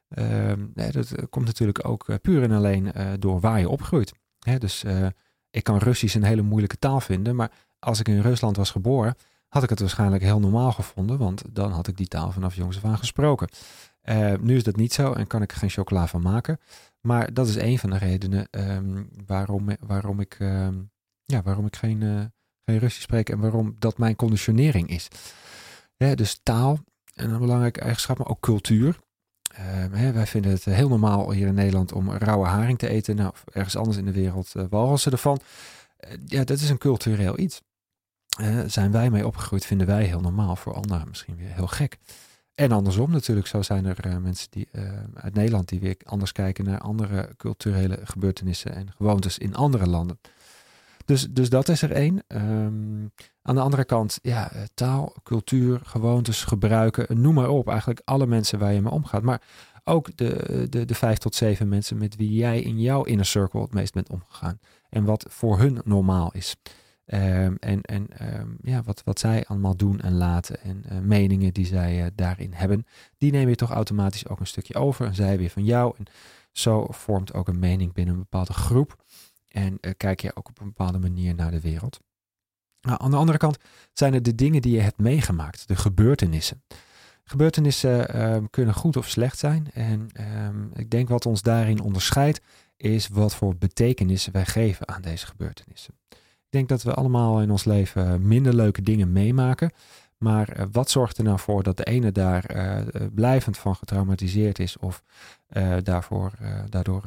Uh, 0.09 0.53
dat 0.73 1.29
komt 1.29 1.45
natuurlijk 1.45 1.87
ook 1.87 2.21
puur 2.21 2.43
en 2.43 2.51
alleen 2.51 2.91
door 3.19 3.39
waar 3.39 3.59
je 3.59 3.69
opgroeit. 3.69 4.13
Dus 4.59 4.83
ik 5.49 5.63
kan 5.63 5.77
Russisch 5.77 6.15
een 6.15 6.23
hele 6.23 6.41
moeilijke 6.41 6.79
taal 6.79 6.99
vinden, 6.99 7.35
maar 7.35 7.51
als 7.79 7.99
ik 7.99 8.07
in 8.07 8.21
Rusland 8.21 8.57
was 8.57 8.71
geboren, 8.71 9.15
had 9.47 9.63
ik 9.63 9.69
het 9.69 9.79
waarschijnlijk 9.79 10.23
heel 10.23 10.39
normaal 10.39 10.71
gevonden, 10.71 11.17
want 11.17 11.43
dan 11.49 11.71
had 11.71 11.87
ik 11.87 11.97
die 11.97 12.07
taal 12.07 12.31
vanaf 12.31 12.55
jongs 12.55 12.77
af 12.77 12.85
aan 12.85 12.97
gesproken. 12.97 13.49
Nu 14.39 14.55
is 14.55 14.63
dat 14.63 14.75
niet 14.75 14.93
zo 14.93 15.13
en 15.13 15.27
kan 15.27 15.41
ik 15.41 15.51
er 15.51 15.57
geen 15.57 15.69
chocola 15.69 16.07
van 16.07 16.21
maken. 16.21 16.59
Maar 17.01 17.33
dat 17.33 17.47
is 17.47 17.55
een 17.55 17.79
van 17.79 17.89
de 17.89 17.97
redenen 17.97 18.47
um, 18.51 19.09
waarom, 19.25 19.69
waarom, 19.79 20.19
ik, 20.19 20.39
um, 20.39 20.91
ja, 21.25 21.41
waarom 21.41 21.65
ik 21.65 21.75
geen, 21.75 22.31
geen 22.65 22.79
Russisch 22.79 23.03
spreek 23.03 23.29
en 23.29 23.39
waarom 23.39 23.75
dat 23.79 23.97
mijn 23.97 24.15
conditionering 24.15 24.89
is. 24.89 25.07
Dus 25.97 26.39
taal, 26.43 26.79
en 27.13 27.29
een 27.29 27.39
belangrijke 27.39 27.79
eigenschap, 27.79 28.17
maar 28.17 28.27
ook 28.27 28.39
cultuur. 28.39 28.99
Uh, 29.51 29.59
hè, 29.91 30.11
wij 30.11 30.27
vinden 30.27 30.51
het 30.51 30.65
heel 30.65 30.89
normaal 30.89 31.31
hier 31.31 31.47
in 31.47 31.53
Nederland 31.53 31.91
om 31.91 32.11
rauwe 32.11 32.45
haring 32.45 32.77
te 32.77 32.89
eten. 32.89 33.15
Nou, 33.15 33.33
ergens 33.51 33.75
anders 33.75 33.97
in 33.97 34.05
de 34.05 34.11
wereld 34.11 34.53
uh, 34.55 34.63
walgen 34.69 35.11
ervan. 35.11 35.39
ja, 36.25 36.43
dat 36.43 36.59
is 36.59 36.69
een 36.69 36.77
cultureel 36.77 37.39
iets 37.39 37.61
uh, 38.41 38.59
zijn 38.67 38.91
wij 38.91 39.09
mee 39.09 39.27
opgegroeid, 39.27 39.65
vinden 39.65 39.87
wij 39.87 40.03
heel 40.03 40.21
normaal. 40.21 40.55
Voor 40.55 40.73
anderen 40.73 41.07
misschien 41.07 41.35
weer 41.35 41.53
heel 41.53 41.67
gek. 41.67 41.97
En 42.55 42.71
andersom 42.71 43.11
natuurlijk, 43.11 43.47
zo 43.47 43.61
zijn 43.61 43.85
er 43.85 44.21
mensen 44.21 44.47
die, 44.49 44.67
uit 45.13 45.33
Nederland 45.33 45.69
die 45.69 45.79
weer 45.79 45.97
anders 46.03 46.31
kijken 46.31 46.65
naar 46.65 46.79
andere 46.79 47.29
culturele 47.37 47.99
gebeurtenissen 48.03 48.75
en 48.75 48.91
gewoontes 48.91 49.37
in 49.37 49.55
andere 49.55 49.87
landen. 49.87 50.19
Dus, 51.05 51.27
dus 51.29 51.49
dat 51.49 51.69
is 51.69 51.81
er 51.81 51.91
één. 51.91 52.23
Um, 52.27 53.11
aan 53.41 53.55
de 53.55 53.61
andere 53.61 53.85
kant, 53.85 54.19
ja, 54.21 54.51
taal, 54.73 55.15
cultuur, 55.23 55.79
gewoontes, 55.83 56.43
gebruiken, 56.43 57.21
noem 57.21 57.33
maar 57.33 57.49
op. 57.49 57.67
Eigenlijk 57.67 58.01
alle 58.05 58.27
mensen 58.27 58.59
waar 58.59 58.73
je 58.73 58.81
mee 58.81 58.91
omgaat. 58.91 59.23
Maar 59.23 59.41
ook 59.83 60.17
de, 60.17 60.67
de, 60.69 60.85
de 60.85 60.95
vijf 60.95 61.17
tot 61.17 61.35
zeven 61.35 61.69
mensen 61.69 61.97
met 61.97 62.15
wie 62.15 62.33
jij 62.33 62.61
in 62.61 62.79
jouw 62.79 63.03
inner 63.03 63.25
circle 63.25 63.61
het 63.61 63.73
meest 63.73 63.93
bent 63.93 64.09
omgegaan. 64.09 64.59
En 64.89 65.03
wat 65.03 65.25
voor 65.29 65.59
hun 65.59 65.81
normaal 65.83 66.31
is. 66.33 66.55
Um, 67.07 67.55
en 67.59 67.81
en 67.81 68.07
um, 68.39 68.57
ja, 68.61 68.81
wat, 68.83 69.01
wat 69.03 69.19
zij 69.19 69.45
allemaal 69.45 69.75
doen 69.75 70.01
en 70.01 70.13
laten 70.13 70.61
en 70.61 70.83
uh, 70.91 70.99
meningen 70.99 71.53
die 71.53 71.65
zij 71.65 72.01
uh, 72.01 72.05
daarin 72.15 72.53
hebben, 72.53 72.85
die 73.17 73.31
neem 73.31 73.49
je 73.49 73.55
toch 73.55 73.71
automatisch 73.71 74.27
ook 74.27 74.39
een 74.39 74.47
stukje 74.47 74.75
over 74.75 75.05
en 75.05 75.15
zij 75.15 75.37
weer 75.37 75.49
van 75.49 75.63
jou. 75.63 75.93
En 75.97 76.05
zo 76.51 76.87
vormt 76.89 77.33
ook 77.33 77.47
een 77.47 77.59
mening 77.59 77.93
binnen 77.93 78.13
een 78.13 78.19
bepaalde 78.19 78.53
groep 78.53 79.03
en 79.55 79.77
uh, 79.81 79.91
kijk 79.97 80.21
je 80.21 80.35
ook 80.35 80.49
op 80.49 80.59
een 80.59 80.67
bepaalde 80.67 80.99
manier 80.99 81.35
naar 81.35 81.51
de 81.51 81.61
wereld. 81.61 81.99
Nou, 82.81 83.01
aan 83.01 83.11
de 83.11 83.17
andere 83.17 83.37
kant 83.37 83.57
zijn 83.93 84.13
het 84.13 84.25
de 84.25 84.35
dingen 84.35 84.61
die 84.61 84.73
je 84.73 84.81
hebt 84.81 84.97
meegemaakt, 84.97 85.67
de 85.67 85.75
gebeurtenissen. 85.75 86.63
Gebeurtenissen 87.23 88.21
um, 88.33 88.49
kunnen 88.49 88.73
goed 88.73 88.97
of 88.97 89.09
slecht 89.09 89.37
zijn 89.37 89.71
en 89.73 90.09
ik 90.73 90.89
denk 90.89 91.09
wat 91.09 91.25
ons 91.25 91.41
daarin 91.41 91.81
onderscheidt 91.81 92.41
is 92.77 93.07
wat 93.07 93.35
voor 93.35 93.55
betekenis 93.55 94.27
wij 94.27 94.45
geven 94.45 94.87
aan 94.87 95.01
deze 95.01 95.25
gebeurtenissen. 95.25 95.93
Ik 96.09 96.49
denk 96.49 96.69
dat 96.69 96.83
we 96.83 96.93
allemaal 96.93 97.41
in 97.41 97.51
ons 97.51 97.63
leven 97.63 98.27
minder 98.27 98.55
leuke 98.55 98.81
dingen 98.81 99.11
meemaken. 99.11 99.71
Maar 100.17 100.49
eh, 100.49 100.65
wat 100.71 100.89
zorgt 100.89 101.17
er 101.17 101.23
nou 101.23 101.39
voor 101.39 101.63
dat 101.63 101.77
de 101.77 101.83
ene 101.83 102.11
daar 102.11 102.45
blijvend 103.13 103.57
van 103.57 103.75
getraumatiseerd 103.75 104.59
is 104.59 104.77
of 104.77 105.03
daarvoor, 105.83 106.31
daardoor 106.69 107.03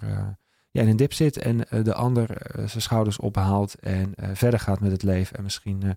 ja, 0.78 0.84
in 0.84 0.90
een 0.90 0.96
dip 0.96 1.12
zit 1.12 1.36
en 1.36 1.58
de 1.82 1.94
ander 1.94 2.26
zijn 2.54 2.82
schouders 2.82 3.18
ophaalt 3.18 3.74
en 3.74 4.14
verder 4.32 4.60
gaat 4.60 4.80
met 4.80 4.92
het 4.92 5.02
leven 5.02 5.36
en 5.36 5.42
misschien 5.42 5.96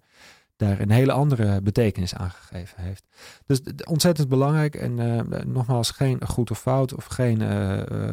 daar 0.56 0.80
een 0.80 0.91
hele 0.91 1.12
andere 1.12 1.62
betekenis 1.62 2.15
aan 2.15 2.32
gegeven 2.32 2.82
heeft. 2.82 3.06
Dus 3.46 3.62
ontzettend 3.84 4.30
belangrijk 4.30 4.76
en 4.76 5.26
nogmaals 5.52 5.91
geen 5.91 6.28
goed 6.28 6.52
of 6.52 6.60
fout 6.60 6.94
of 6.94 7.06
geen 7.06 7.41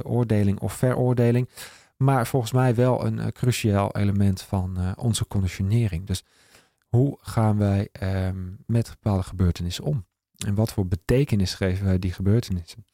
oordeling 0.07 0.61
of 0.61 0.72
veroordeling. 0.72 1.48
Maar 1.96 2.26
volgens 2.26 2.52
mij 2.52 2.74
wel 2.74 3.07
een 3.07 3.33
cruciaal 3.33 3.96
element 3.96 4.42
van 4.42 4.94
onze 4.96 5.26
conditionering. 5.26 6.07
Dus 6.07 6.24
hoe 6.88 7.18
gaan 7.20 7.59
wij 7.59 7.88
um, 8.02 8.59
met 8.66 8.88
bepaalde 8.88 9.22
gebeurtenissen 9.22 9.85
om? 9.85 10.07
En 10.46 10.54
wat 10.54 10.72
voor 10.72 10.87
betekenis 10.87 11.54
geven 11.54 11.85
wij 11.85 11.98
die 11.98 12.12
gebeurtenissen? 12.12 12.85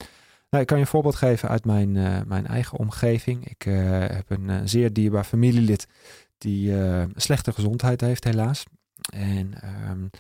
Nou, 0.54 0.66
ik 0.66 0.72
kan 0.72 0.82
je 0.82 0.84
een 0.84 0.90
voorbeeld 0.90 1.16
geven 1.16 1.48
uit 1.48 1.64
mijn, 1.64 1.94
uh, 1.94 2.20
mijn 2.26 2.46
eigen 2.46 2.78
omgeving. 2.78 3.48
Ik 3.48 3.62
heb 4.12 4.30
een 4.30 4.68
zeer 4.68 4.92
dierbaar 4.92 5.24
familielid 5.24 5.86
die 6.38 6.74
slechte 7.14 7.52
gezondheid 7.52 8.00
heeft, 8.00 8.24
helaas. 8.24 8.64
En 9.12 9.52
um, 9.90 10.10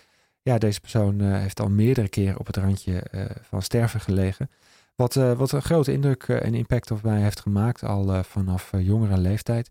ja, 0.42 0.58
deze 0.58 0.80
persoon 0.80 1.20
heeft 1.20 1.60
al 1.60 1.68
meerdere 1.68 2.08
keren 2.08 2.38
op 2.38 2.46
het 2.46 2.56
randje 2.56 3.02
van 3.42 3.62
sterven 3.62 4.00
gelegen. 4.00 4.50
Wat, 4.94 5.14
wat 5.14 5.52
een 5.52 5.62
grote 5.62 5.92
indruk 5.92 6.22
eh, 6.22 6.44
en 6.44 6.54
impact 6.54 6.90
op 6.90 7.02
mij 7.02 7.22
heeft 7.22 7.40
gemaakt 7.40 7.82
al 7.82 8.24
vanaf 8.24 8.72
jongere 8.78 9.18
leeftijd. 9.18 9.70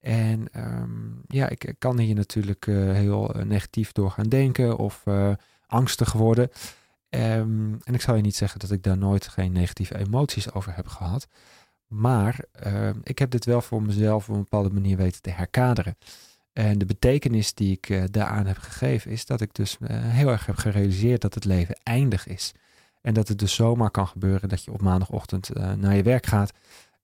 En 0.00 0.48
um, 0.56 1.22
ja, 1.26 1.48
ik 1.48 1.74
kan 1.78 1.98
hier 1.98 2.14
natuurlijk 2.14 2.64
heel 2.92 3.34
negatief 3.44 3.92
door 3.92 4.10
gaan 4.10 4.28
denken 4.28 4.76
of 4.76 5.04
angstig 5.66 6.12
worden. 6.12 6.50
Um, 7.10 7.78
en 7.84 7.94
ik 7.94 8.00
zal 8.00 8.14
je 8.14 8.22
niet 8.22 8.36
zeggen 8.36 8.60
dat 8.60 8.70
ik 8.70 8.82
daar 8.82 8.98
nooit 8.98 9.28
geen 9.28 9.52
negatieve 9.52 9.98
emoties 9.98 10.52
over 10.52 10.74
heb 10.74 10.86
gehad. 10.86 11.28
Maar 11.86 12.44
uh, 12.66 12.90
ik 13.02 13.18
heb 13.18 13.30
dit 13.30 13.44
wel 13.44 13.60
voor 13.60 13.82
mezelf 13.82 14.28
op 14.28 14.34
een 14.34 14.40
bepaalde 14.40 14.70
manier 14.70 14.96
weten 14.96 15.22
te 15.22 15.30
herkaderen. 15.30 15.96
En 16.52 16.78
de 16.78 16.86
betekenis 16.86 17.54
die 17.54 17.72
ik 17.72 17.88
uh, 17.88 18.04
daaraan 18.10 18.46
heb 18.46 18.58
gegeven 18.58 19.10
is 19.10 19.26
dat 19.26 19.40
ik 19.40 19.54
dus 19.54 19.76
uh, 19.80 19.88
heel 19.90 20.28
erg 20.28 20.46
heb 20.46 20.56
gerealiseerd 20.56 21.20
dat 21.20 21.34
het 21.34 21.44
leven 21.44 21.80
eindig 21.82 22.26
is. 22.26 22.52
En 23.00 23.14
dat 23.14 23.28
het 23.28 23.38
dus 23.38 23.54
zomaar 23.54 23.90
kan 23.90 24.06
gebeuren 24.06 24.48
dat 24.48 24.64
je 24.64 24.72
op 24.72 24.82
maandagochtend 24.82 25.56
uh, 25.56 25.72
naar 25.72 25.96
je 25.96 26.02
werk 26.02 26.26
gaat 26.26 26.52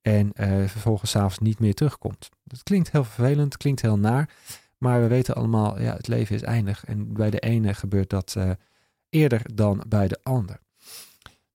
en 0.03 0.31
vervolgens 0.69 1.11
s'avonds 1.11 1.39
niet 1.39 1.59
meer 1.59 1.75
terugkomt. 1.75 2.29
Dat 2.45 2.63
klinkt 2.63 2.93
heel 2.93 3.05
vervelend, 3.05 3.57
klinkt 3.57 3.83
heel 3.83 3.99
naar, 3.99 4.31
maar 4.79 5.01
we 5.01 5.07
weten 5.07 5.35
allemaal, 5.35 5.81
ja, 5.81 5.95
het 5.95 6.09
leven 6.09 6.35
is 6.35 6.43
eindig. 6.43 6.85
En 6.85 7.13
bij 7.13 7.31
de 7.31 7.39
ene 7.39 7.75
gebeurt 7.75 8.11
dat 8.11 8.37
eerder 9.11 9.55
dan 9.55 9.85
bij 9.89 10.09
de 10.09 10.19
ander. 10.23 10.61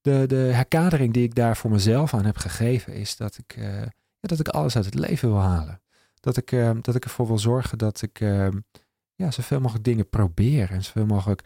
De, 0.02 0.24
de 0.28 0.36
herkadering 0.36 1.14
die 1.14 1.24
ik 1.24 1.36
daar 1.36 1.58
voor 1.58 1.72
mezelf 1.72 2.14
aan 2.14 2.26
heb 2.26 2.38
gegeven 2.38 2.94
is 2.94 3.16
dat 3.16 3.38
ik, 3.38 3.56
ja, 4.20 4.28
dat 4.28 4.40
ik 4.40 4.48
alles 4.48 4.76
uit 4.76 4.86
het 4.86 4.94
leven 4.94 5.30
wil 5.30 5.40
halen. 5.40 5.82
Dat 6.20 6.38
ik, 6.38 6.50
dat 6.82 6.96
ik 6.96 7.04
ervoor 7.04 7.28
wil 7.28 7.40
zorgen 7.40 7.78
dat 7.78 8.02
ik 8.02 8.20
ja, 9.16 9.32
zoveel 9.32 9.60
mogelijk 9.60 9.86
dingen 9.86 10.10
probeer 10.10 10.72
en 10.72 10.84
zoveel 10.84 11.06
mogelijk 11.06 11.42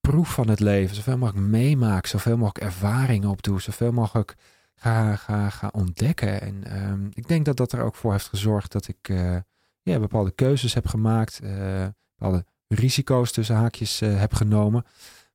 proef 0.00 0.32
van 0.32 0.48
het 0.48 0.60
leven, 0.60 0.96
zoveel 0.96 1.18
mogelijk 1.18 1.46
meemaak, 1.46 2.06
zoveel 2.06 2.36
mogelijk 2.36 2.64
ervaringen 2.64 3.28
opdoe, 3.28 3.60
zoveel 3.60 3.92
mogelijk 3.92 4.34
ga, 4.74 5.16
ga, 5.16 5.50
ga 5.50 5.68
ontdekken. 5.72 6.40
En 6.40 6.82
um, 6.88 7.08
ik 7.12 7.28
denk 7.28 7.44
dat 7.44 7.56
dat 7.56 7.72
er 7.72 7.82
ook 7.82 7.94
voor 7.94 8.12
heeft 8.12 8.28
gezorgd 8.28 8.72
dat 8.72 8.88
ik 8.88 9.08
uh, 9.08 9.36
ja, 9.82 9.98
bepaalde 9.98 10.30
keuzes 10.30 10.74
heb 10.74 10.86
gemaakt, 10.86 11.40
uh, 11.42 11.86
bepaalde 12.16 12.44
risico's 12.68 13.32
tussen 13.32 13.56
haakjes 13.56 14.02
uh, 14.02 14.18
heb 14.18 14.34
genomen. 14.34 14.84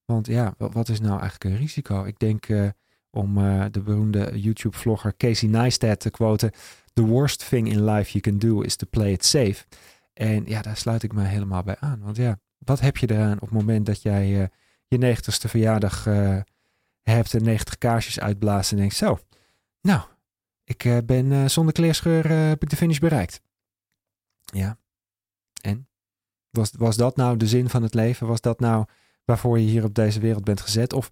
Want 0.05 0.27
ja, 0.27 0.53
wat 0.57 0.89
is 0.89 0.99
nou 0.99 1.19
eigenlijk 1.19 1.43
een 1.43 1.57
risico? 1.57 2.03
Ik 2.03 2.19
denk 2.19 2.47
om 3.09 3.35
de 3.71 3.81
beroemde 3.81 4.39
YouTube-vlogger 4.39 5.17
Casey 5.17 5.49
Neistat 5.49 5.99
te 5.99 6.09
quoten: 6.09 6.51
The 6.93 7.05
worst 7.05 7.49
thing 7.49 7.67
in 7.67 7.85
life 7.85 8.11
you 8.11 8.19
can 8.19 8.37
do 8.37 8.61
is 8.61 8.75
to 8.75 8.87
play 8.89 9.11
it 9.11 9.25
safe. 9.25 9.65
En 10.13 10.45
ja, 10.45 10.61
daar 10.61 10.77
sluit 10.77 11.03
ik 11.03 11.13
me 11.13 11.23
helemaal 11.23 11.63
bij 11.63 11.77
aan. 11.79 11.99
Want 11.99 12.17
ja, 12.17 12.39
wat 12.57 12.79
heb 12.79 12.97
je 12.97 13.11
eraan 13.11 13.33
op 13.33 13.49
het 13.49 13.51
moment 13.51 13.85
dat 13.85 14.01
jij 14.01 14.27
je 14.87 14.97
negentigste 14.97 15.47
verjaardag 15.47 16.03
hebt 17.01 17.33
en 17.33 17.43
90 17.43 17.77
kaarsjes 17.77 18.19
uitblaast 18.19 18.71
en 18.71 18.77
denkt, 18.77 18.95
zo, 18.95 19.19
nou, 19.81 20.01
ik 20.63 21.01
ben 21.05 21.49
zonder 21.49 21.73
kleerscheur 21.73 22.27
heb 22.27 22.63
ik 22.63 22.69
de 22.69 22.75
finish 22.75 22.99
bereikt. 22.99 23.41
Ja, 24.43 24.77
en? 25.61 25.87
Was, 26.53 26.71
was 26.77 26.97
dat 26.97 27.15
nou 27.15 27.37
de 27.37 27.47
zin 27.47 27.69
van 27.69 27.83
het 27.83 27.93
leven? 27.93 28.27
Was 28.27 28.41
dat 28.41 28.59
nou 28.59 28.85
waarvoor 29.25 29.59
je 29.59 29.67
hier 29.67 29.83
op 29.83 29.93
deze 29.93 30.19
wereld 30.19 30.43
bent 30.43 30.61
gezet? 30.61 30.93
Of 30.93 31.09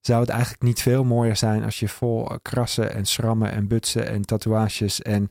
zou 0.00 0.20
het 0.20 0.28
eigenlijk 0.28 0.62
niet 0.62 0.82
veel 0.82 1.04
mooier 1.04 1.36
zijn 1.36 1.64
als 1.64 1.80
je 1.80 1.88
vol 1.88 2.38
krassen 2.42 2.94
en 2.94 3.06
schrammen 3.06 3.52
en 3.52 3.68
butsen 3.68 4.08
en 4.08 4.22
tatoeages 4.22 5.02
en 5.02 5.30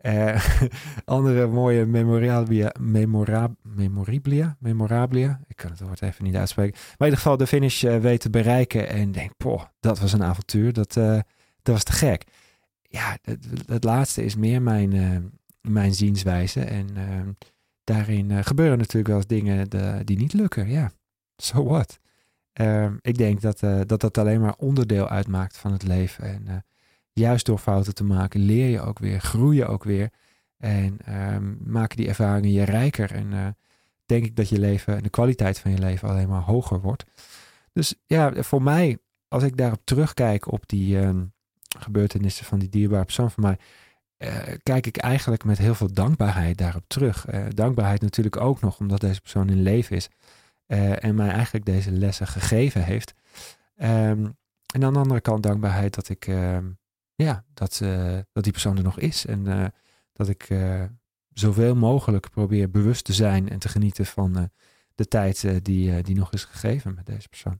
uh, 0.00 0.44
andere 1.04 1.46
mooie 1.46 1.86
memorabilia, 1.86 2.74
memora, 2.80 3.54
memorabilia, 3.62 4.56
memorabilia, 4.58 5.40
ik 5.46 5.56
kan 5.56 5.70
het 5.70 5.80
woord 5.80 6.02
even 6.02 6.24
niet 6.24 6.36
uitspreken, 6.36 6.74
maar 6.74 6.90
in 6.98 7.04
ieder 7.04 7.18
geval 7.18 7.36
de 7.36 7.46
finish 7.46 7.82
uh, 7.82 7.96
weet 7.96 8.20
te 8.20 8.30
bereiken 8.30 8.88
en 8.88 9.12
denk, 9.12 9.30
poh, 9.36 9.62
dat 9.80 9.98
was 9.98 10.12
een 10.12 10.24
avontuur, 10.24 10.72
dat, 10.72 10.96
uh, 10.96 11.20
dat 11.62 11.74
was 11.74 11.82
te 11.82 11.92
gek. 11.92 12.24
Ja, 12.82 13.18
het, 13.22 13.46
het 13.66 13.84
laatste 13.84 14.24
is 14.24 14.36
meer 14.36 14.62
mijn, 14.62 15.32
mijn 15.60 15.94
zienswijze 15.94 16.60
en 16.60 16.88
daarin 17.92 18.44
gebeuren 18.44 18.78
natuurlijk 18.78 19.06
wel 19.06 19.16
eens 19.16 19.26
dingen 19.26 19.70
de, 19.70 20.00
die 20.04 20.16
niet 20.16 20.32
lukken, 20.32 20.68
ja, 20.68 20.90
so 21.36 21.64
what. 21.64 22.00
Ehm, 22.52 22.96
ik 23.00 23.16
denk 23.16 23.40
dat, 23.40 23.60
dat 23.86 24.00
dat 24.00 24.18
alleen 24.18 24.40
maar 24.40 24.54
onderdeel 24.56 25.08
uitmaakt 25.08 25.56
van 25.56 25.72
het 25.72 25.82
leven 25.82 26.24
en 26.24 26.64
juist 27.12 27.46
door 27.46 27.58
fouten 27.58 27.94
te 27.94 28.04
maken, 28.04 28.40
leer 28.40 28.68
je 28.68 28.80
ook 28.80 28.98
weer, 28.98 29.20
groei 29.20 29.56
je 29.56 29.66
ook 29.66 29.84
weer. 29.84 30.10
En 30.56 30.98
um, 31.34 31.58
maken 31.64 31.96
die 31.96 32.08
ervaringen 32.08 32.52
je 32.52 32.64
rijker. 32.64 33.12
En 33.12 33.56
denk 34.06 34.24
ik 34.24 34.36
dat 34.36 34.48
je 34.48 34.58
leven 34.58 34.96
en 34.96 35.02
de 35.02 35.08
kwaliteit 35.08 35.58
van 35.58 35.70
je 35.70 35.78
leven 35.78 36.08
alleen 36.08 36.28
maar 36.28 36.40
hoger 36.40 36.80
wordt. 36.80 37.04
Dus 37.72 37.94
ja, 38.06 38.42
voor 38.42 38.62
mij, 38.62 38.98
als 39.28 39.42
ik 39.42 39.56
daarop 39.56 39.80
terugkijk 39.84 40.52
op 40.52 40.68
die 40.68 40.98
um, 40.98 41.32
gebeurtenissen 41.78 42.44
van 42.44 42.58
die 42.58 42.68
dierbare 42.68 43.04
persoon 43.04 43.30
van 43.30 43.42
mij, 43.42 43.58
uh, 44.24 44.36
kijk 44.62 44.86
ik 44.86 44.96
eigenlijk 44.96 45.44
met 45.44 45.58
heel 45.58 45.74
veel 45.74 45.92
dankbaarheid 45.92 46.58
daarop 46.58 46.84
terug. 46.86 47.32
Uh, 47.32 47.44
dankbaarheid 47.48 48.00
natuurlijk 48.00 48.36
ook 48.36 48.60
nog 48.60 48.78
omdat 48.78 49.00
deze 49.00 49.20
persoon 49.20 49.48
in 49.48 49.62
leven 49.62 49.96
is 49.96 50.08
en 50.98 51.14
mij 51.14 51.28
eigenlijk 51.28 51.64
deze 51.64 51.90
lessen 51.90 52.26
gegeven 52.26 52.84
heeft. 52.84 53.14
Um, 53.76 54.36
en 54.74 54.84
aan 54.84 54.92
de 54.92 54.98
andere 54.98 55.20
kant 55.20 55.42
dankbaarheid 55.42 55.94
dat 55.94 56.08
ik 56.08 56.30
ja, 57.14 57.44
dat, 57.54 57.82
dat 58.32 58.44
die 58.44 58.52
persoon 58.52 58.76
er 58.76 58.82
nog 58.82 58.98
is. 58.98 59.26
En 59.26 59.72
dat 60.12 60.28
ik 60.28 60.48
zoveel 61.32 61.74
mogelijk 61.74 62.30
probeer 62.30 62.70
bewust 62.70 63.04
te 63.04 63.12
zijn 63.12 63.48
en 63.48 63.58
te 63.58 63.68
genieten 63.68 64.06
van 64.06 64.50
de 64.94 65.08
tijd 65.08 65.64
die, 65.64 66.02
die 66.02 66.16
nog 66.16 66.32
is 66.32 66.44
gegeven 66.44 66.94
met 66.94 67.06
deze 67.06 67.28
persoon. 67.28 67.58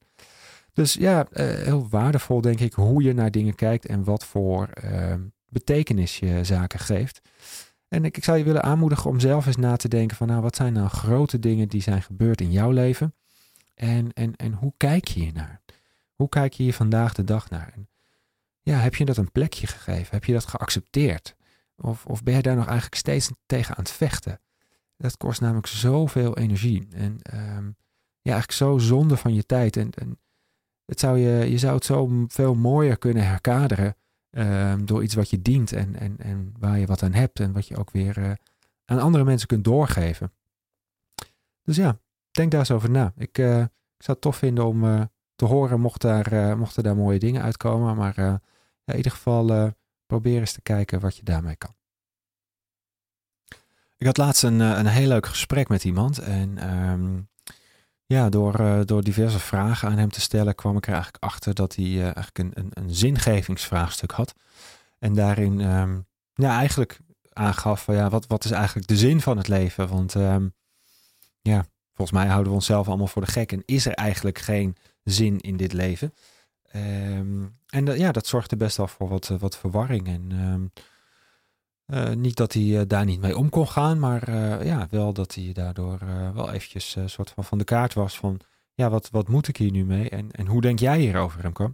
Dus 0.72 0.94
ja, 0.94 1.26
heel 1.32 1.88
waardevol 1.88 2.40
denk 2.40 2.60
ik 2.60 2.72
hoe 2.72 3.02
je 3.02 3.12
naar 3.12 3.30
dingen 3.30 3.54
kijkt 3.54 3.86
en 3.86 4.04
wat 4.04 4.24
voor 4.24 4.68
betekenis 5.50 6.18
je 6.18 6.44
zaken 6.44 6.78
geeft. 6.78 7.20
En 7.88 8.04
ik, 8.04 8.16
ik 8.16 8.24
zou 8.24 8.38
je 8.38 8.44
willen 8.44 8.62
aanmoedigen 8.62 9.10
om 9.10 9.20
zelf 9.20 9.46
eens 9.46 9.56
na 9.56 9.76
te 9.76 9.88
denken 9.88 10.16
van 10.16 10.26
nou, 10.26 10.42
wat 10.42 10.56
zijn 10.56 10.72
nou 10.72 10.88
grote 10.88 11.38
dingen 11.38 11.68
die 11.68 11.82
zijn 11.82 12.02
gebeurd 12.02 12.40
in 12.40 12.50
jouw 12.50 12.70
leven? 12.70 13.14
En, 13.74 14.12
en, 14.12 14.36
en 14.36 14.52
hoe 14.52 14.72
kijk 14.76 15.08
je 15.08 15.20
hier 15.20 15.32
naar? 15.32 15.60
Hoe 16.14 16.28
kijk 16.28 16.52
je 16.52 16.62
hier 16.62 16.74
vandaag 16.74 17.14
de 17.14 17.24
dag 17.24 17.50
naar? 17.50 17.74
Ja, 18.62 18.78
heb 18.78 18.94
je 18.94 19.04
dat 19.04 19.16
een 19.16 19.32
plekje 19.32 19.66
gegeven? 19.66 20.14
Heb 20.14 20.24
je 20.24 20.32
dat 20.32 20.46
geaccepteerd? 20.46 21.36
Of, 21.76 22.06
of 22.06 22.22
ben 22.22 22.34
je 22.34 22.42
daar 22.42 22.56
nog 22.56 22.66
eigenlijk 22.66 22.96
steeds 22.96 23.30
tegen 23.46 23.76
aan 23.76 23.82
het 23.82 23.92
vechten? 23.92 24.40
Dat 24.96 25.16
kost 25.16 25.40
namelijk 25.40 25.66
zoveel 25.66 26.36
energie. 26.36 26.88
En 26.92 27.18
um, 27.34 27.76
ja, 28.20 28.32
eigenlijk 28.32 28.52
zo 28.52 28.78
zonde 28.78 29.16
van 29.16 29.34
je 29.34 29.46
tijd. 29.46 29.76
En, 29.76 29.90
en 29.90 30.18
het 30.84 31.00
zou 31.00 31.18
je, 31.18 31.50
je 31.50 31.58
zou 31.58 31.74
het 31.74 31.84
zo 31.84 32.24
veel 32.28 32.54
mooier 32.54 32.98
kunnen 32.98 33.26
herkaderen 33.26 33.96
um, 34.30 34.86
door 34.86 35.02
iets 35.02 35.14
wat 35.14 35.30
je 35.30 35.42
dient 35.42 35.72
en, 35.72 35.96
en, 35.96 36.16
en 36.18 36.54
waar 36.58 36.78
je 36.78 36.86
wat 36.86 37.02
aan 37.02 37.12
hebt. 37.12 37.40
En 37.40 37.52
wat 37.52 37.68
je 37.68 37.76
ook 37.76 37.90
weer 37.90 38.18
uh, 38.18 38.32
aan 38.84 38.98
andere 38.98 39.24
mensen 39.24 39.48
kunt 39.48 39.64
doorgeven. 39.64 40.32
Dus 41.62 41.76
ja, 41.76 41.98
denk 42.30 42.50
daar 42.50 42.60
eens 42.60 42.70
over 42.70 42.90
na. 42.90 43.12
Ik, 43.16 43.38
uh, 43.38 43.60
ik 43.60 44.02
zou 44.02 44.12
het 44.12 44.20
tof 44.20 44.36
vinden 44.36 44.66
om 44.66 44.84
uh, 44.84 45.02
te 45.34 45.44
horen 45.44 45.80
mocht 45.80 46.00
daar, 46.00 46.58
mochten 46.58 46.82
daar 46.82 46.96
mooie 46.96 47.18
dingen 47.18 47.42
uitkomen. 47.42 47.96
Maar 47.96 48.18
in 48.84 48.96
ieder 48.96 49.12
geval 49.12 49.72
probeer 50.06 50.40
eens 50.40 50.52
te 50.52 50.62
kijken 50.62 51.00
wat 51.00 51.16
je 51.16 51.22
daarmee 51.22 51.56
kan. 51.56 51.74
Ik 54.00 54.06
had 54.06 54.16
laatst 54.16 54.42
een, 54.42 54.60
eh, 54.60 54.78
een 54.78 54.86
heel 54.86 55.08
leuk 55.08 55.26
gesprek 55.26 55.68
met 55.68 55.84
iemand. 55.84 56.18
En 56.18 56.74
um, 56.90 57.28
ja, 58.10 58.28
door, 58.28 58.60
uh, 58.60 58.80
door 58.84 59.02
diverse 59.02 59.38
vragen 59.38 59.88
aan 59.88 59.98
hem 59.98 60.10
te 60.10 60.20
stellen, 60.20 60.54
kwam 60.54 60.76
ik 60.76 60.86
er 60.86 60.92
eigenlijk 60.92 61.24
achter 61.24 61.54
dat 61.54 61.74
hij 61.74 61.84
uh, 61.84 62.02
eigenlijk 62.02 62.38
een, 62.38 62.50
een, 62.54 62.70
een, 62.74 62.94
zingevingsvraagstuk 62.94 64.10
had. 64.10 64.34
En 64.98 65.14
daarin 65.14 65.60
um, 65.60 66.06
ja, 66.34 66.58
eigenlijk 66.58 66.98
aangaf 67.32 67.84
van 67.84 67.94
ja, 67.94 68.08
wat, 68.08 68.26
wat 68.26 68.44
is 68.44 68.50
eigenlijk 68.50 68.88
de 68.88 68.96
zin 68.96 69.20
van 69.20 69.36
het 69.36 69.48
leven? 69.48 69.88
Want 69.88 70.14
um, 70.14 70.54
ja, 71.40 71.66
volgens 71.92 72.18
mij 72.18 72.26
houden 72.26 72.48
we 72.48 72.54
onszelf 72.58 72.88
allemaal 72.88 73.06
voor 73.06 73.24
de 73.24 73.30
gek 73.30 73.52
en 73.52 73.62
is 73.64 73.86
er 73.86 73.94
eigenlijk 73.94 74.38
geen 74.38 74.76
zin 75.04 75.38
in 75.38 75.56
dit 75.56 75.72
leven. 75.72 76.14
Um, 76.76 77.58
en 77.66 77.98
ja, 77.98 78.12
dat 78.12 78.26
zorgde 78.26 78.56
best 78.56 78.76
wel 78.76 78.88
voor 78.88 79.08
wat, 79.08 79.30
eh, 79.30 79.38
wat 79.38 79.56
verwarring. 79.56 80.08
En 80.08 80.72
uh, 81.92 82.10
niet 82.10 82.36
dat 82.36 82.52
hij 82.52 82.62
uh, 82.62 82.80
daar 82.86 83.04
niet 83.04 83.20
mee 83.20 83.36
om 83.36 83.48
kon 83.48 83.68
gaan, 83.68 83.98
maar 83.98 84.30
ja, 84.64 84.86
wel 84.90 85.12
dat 85.12 85.34
hij 85.34 85.52
daardoor 85.52 85.98
wel 86.34 86.50
eventjes 86.50 86.96
een 86.96 87.10
soort 87.10 87.30
van 87.30 87.44
van 87.44 87.58
de 87.58 87.64
kaart 87.64 87.94
was 87.94 88.18
van, 88.18 88.40
ja, 88.74 88.90
wat, 88.90 89.10
wat 89.10 89.28
moet 89.28 89.48
ik 89.48 89.56
hier 89.56 89.70
nu 89.70 89.84
mee? 89.84 90.08
En, 90.08 90.30
en 90.30 90.46
hoe 90.46 90.60
denk 90.60 90.78
jij 90.78 90.98
hierover, 90.98 91.40
Remco? 91.40 91.72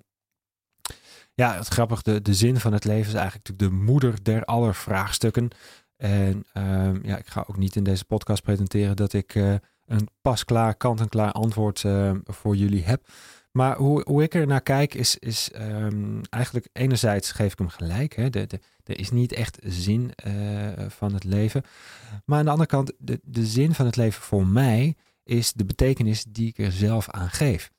Ja, 1.35 1.57
het 1.57 1.69
grappig, 1.69 2.03
de, 2.03 2.23
de 2.23 2.35
zin 2.35 2.61
van 2.61 2.73
het 2.73 2.85
leven 2.85 3.09
is 3.13 3.19
eigenlijk 3.19 3.59
de 3.59 3.71
moeder 3.71 4.23
der 4.23 4.45
aller 4.45 4.75
vraagstukken. 4.75 5.49
En 5.97 6.45
um, 6.55 7.01
ja, 7.03 7.17
ik 7.17 7.27
ga 7.27 7.45
ook 7.47 7.57
niet 7.57 7.77
in 7.77 7.85
deze 7.85 8.05
podcast 8.05 8.43
presenteren 8.43 8.97
dat 8.97 9.13
ik 9.13 9.35
een 9.87 10.09
pasklaar, 10.21 10.75
kant-en-klaar 10.75 11.33
antwoord 11.33 11.85
voor 12.25 12.57
jullie 12.57 12.85
heb. 12.85 13.09
Maar 13.57 13.77
hoe, 13.77 14.23
ik 14.23 14.35
er 14.35 14.47
naar 14.47 14.61
kijk 14.61 14.95
is, 14.95 15.19
is 15.19 15.51
um, 15.55 16.21
eigenlijk 16.31 16.69
enerzijds 16.73 17.31
geef 17.31 17.53
ik 17.53 17.59
hem 17.59 17.69
gelijk. 17.69 18.17
Hè, 18.17 18.31
de, 18.31 18.47
de, 18.47 18.61
er 18.85 18.99
is 18.99 19.11
niet 19.11 19.33
echt 19.33 19.59
zin 19.63 20.11
uh, 20.27 20.69
van 20.89 21.15
het 21.15 21.25
leven. 21.25 21.63
Maar 22.25 22.39
aan 22.39 22.45
de 22.45 22.51
andere 22.51 22.69
kant, 22.69 22.93
de, 22.99 23.21
de 23.23 23.47
zin 23.47 23.75
van 23.75 23.87
het 23.87 23.97
leven 23.97 24.23
voor 24.23 24.47
mij 24.47 24.95
is 25.25 25.53
de 25.53 25.65
betekenis 25.65 26.25
die 26.29 26.49
ik 26.49 26.59
er 26.59 26.73
zelf 26.73 27.11
aan 27.11 27.31
geef. 27.31 27.71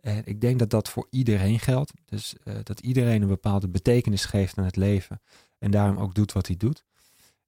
En 0.00 0.22
ik 0.24 0.40
denk 0.40 0.58
dat 0.58 0.70
dat 0.70 0.88
voor 0.88 1.06
iedereen 1.10 1.60
geldt. 1.60 1.92
Dus 2.04 2.34
uh, 2.44 2.54
dat 2.62 2.80
iedereen 2.80 3.22
een 3.22 3.28
bepaalde 3.28 3.68
betekenis 3.68 4.24
geeft 4.24 4.58
aan 4.58 4.64
het 4.64 4.76
leven. 4.76 5.20
En 5.58 5.70
daarom 5.70 5.96
ook 5.96 6.14
doet 6.14 6.32
wat 6.32 6.46
hij 6.46 6.56
doet. 6.56 6.84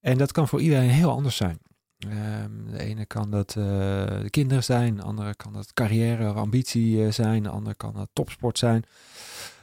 En 0.01 0.19
dat 0.19 0.33
kan 0.33 0.49
voor 0.49 0.61
iedereen 0.61 0.91
heel 0.91 1.11
anders 1.11 1.37
zijn. 1.37 1.59
Um, 1.99 2.71
de 2.71 2.79
ene 2.79 3.07
kan 3.07 3.31
dat 3.31 3.55
uh, 3.59 3.65
de 3.65 4.31
kinderen 4.31 4.65
zijn, 4.65 4.97
de 4.97 5.03
andere 5.03 5.35
kan 5.35 5.53
dat 5.53 5.73
carrière 5.73 6.31
of 6.31 6.37
ambitie 6.37 6.97
uh, 6.97 7.13
zijn, 7.13 7.43
de 7.43 7.49
andere 7.49 7.75
kan 7.75 7.93
dat 7.93 8.09
topsport 8.13 8.59
zijn. 8.59 8.85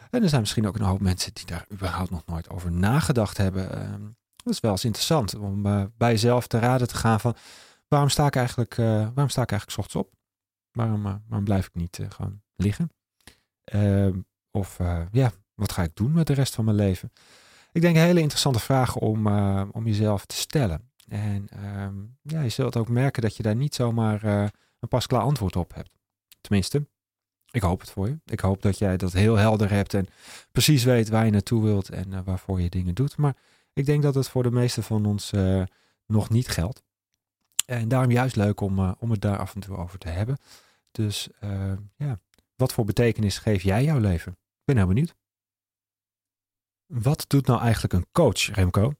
En 0.10 0.24
er 0.24 0.30
zijn 0.30 0.42
misschien 0.42 0.68
ook 0.68 0.76
een 0.76 0.86
hoop 0.86 1.02
mensen 1.02 1.34
die 1.34 1.46
daar 1.46 1.66
überhaupt 1.72 2.10
nog 2.10 2.26
nooit 2.26 2.50
over 2.50 2.72
nagedacht 2.72 3.38
hebben. 3.38 3.94
Um, 3.94 4.16
dat 4.36 4.54
is 4.54 4.60
wel 4.60 4.72
eens 4.72 4.86
interessant 4.86 5.36
om 5.36 5.66
uh, 5.66 5.84
bij 5.98 6.12
jezelf 6.12 6.48
te 6.48 6.60
raden 6.60 6.88
te 6.88 6.96
gaan 6.96 7.20
van 7.20 7.36
waarom 7.88 8.10
sta 8.10 8.26
ik 8.26 8.36
eigenlijk, 8.36 8.76
waarom 8.76 9.30
sta 9.30 9.42
ik 9.42 9.52
eigenlijk 9.52 9.80
ochtends 9.80 9.96
op? 9.96 10.14
Waarom, 10.72 11.04
waarom 11.04 11.44
blijf 11.44 11.68
ik 11.68 11.76
niet 11.76 12.00
gewoon 12.10 12.42
liggen? 12.56 12.90
Ehm, 13.64 14.20
of 14.52 14.78
ja, 15.12 15.32
wat 15.54 15.72
ga 15.72 15.84
ik 15.84 15.96
doen 15.96 16.12
met 16.12 16.28
de 16.28 16.34
rest 16.34 16.56
van 16.56 16.66
mijn 16.66 16.78
leven? 16.78 17.12
Ik 17.72 17.82
denk 17.82 17.96
hele 17.96 18.20
interessante 18.20 18.60
vraag 18.60 18.96
om, 18.96 19.28
om 19.72 19.86
jezelf 19.86 20.26
te 20.26 20.36
stellen. 20.36 20.93
En 21.08 21.48
um, 21.66 22.18
ja, 22.22 22.42
je 22.42 22.50
zult 22.50 22.78
ook 22.78 22.90
merken 22.90 23.22
dat 23.22 23.38
je 23.38 23.44
daar 23.44 23.56
niet 23.56 23.76
zomaar 23.76 24.26
uh, 24.26 24.48
een 24.80 24.88
pasklaar 24.88 25.22
antwoord 25.22 25.56
op 25.56 25.74
hebt. 25.74 25.90
Tenminste, 26.42 26.88
ik 27.52 27.62
hoop 27.62 27.80
het 27.80 27.90
voor 27.90 28.08
je. 28.08 28.20
Ik 28.26 28.40
hoop 28.40 28.62
dat 28.62 28.78
jij 28.78 28.98
dat 28.98 29.14
heel 29.14 29.36
helder 29.36 29.70
hebt 29.70 29.94
en 29.94 30.08
precies 30.52 30.84
weet 30.84 31.10
waar 31.10 31.26
je 31.26 31.32
naartoe 31.32 31.64
wilt 31.64 31.90
en 31.90 32.12
uh, 32.12 32.20
waarvoor 32.24 32.62
je 32.62 32.70
dingen 32.70 32.96
doet. 32.96 33.18
Maar 33.18 33.36
ik 33.74 33.86
denk 33.86 34.04
dat 34.04 34.16
het 34.16 34.30
voor 34.30 34.44
de 34.44 34.52
meeste 34.52 34.84
van 34.84 35.06
ons 35.06 35.32
uh, 35.32 35.64
nog 36.06 36.30
niet 36.30 36.48
geldt. 36.48 36.84
En 37.66 37.88
daarom 37.88 38.12
juist 38.12 38.36
leuk 38.36 38.62
om, 38.62 38.96
om 39.00 39.12
het 39.12 39.22
daar 39.22 39.38
af 39.38 39.56
en 39.56 39.62
toe 39.62 39.78
over 39.78 40.00
te 40.00 40.10
hebben. 40.10 40.38
Dus 40.92 41.30
ja, 41.96 42.20
wat 42.56 42.74
voor 42.74 42.86
betekenis 42.86 43.38
geef 43.38 43.62
jij 43.62 43.84
jouw 43.84 44.00
leven? 44.00 44.32
Ik 44.32 44.64
ben 44.66 44.78
heel 44.78 44.88
benieuwd. 44.88 45.16
Wat 46.86 47.26
doet 47.28 47.48
nou 47.48 47.62
eigenlijk 47.62 47.94
een 47.94 48.08
coach, 48.12 48.56
Remco? 48.56 48.94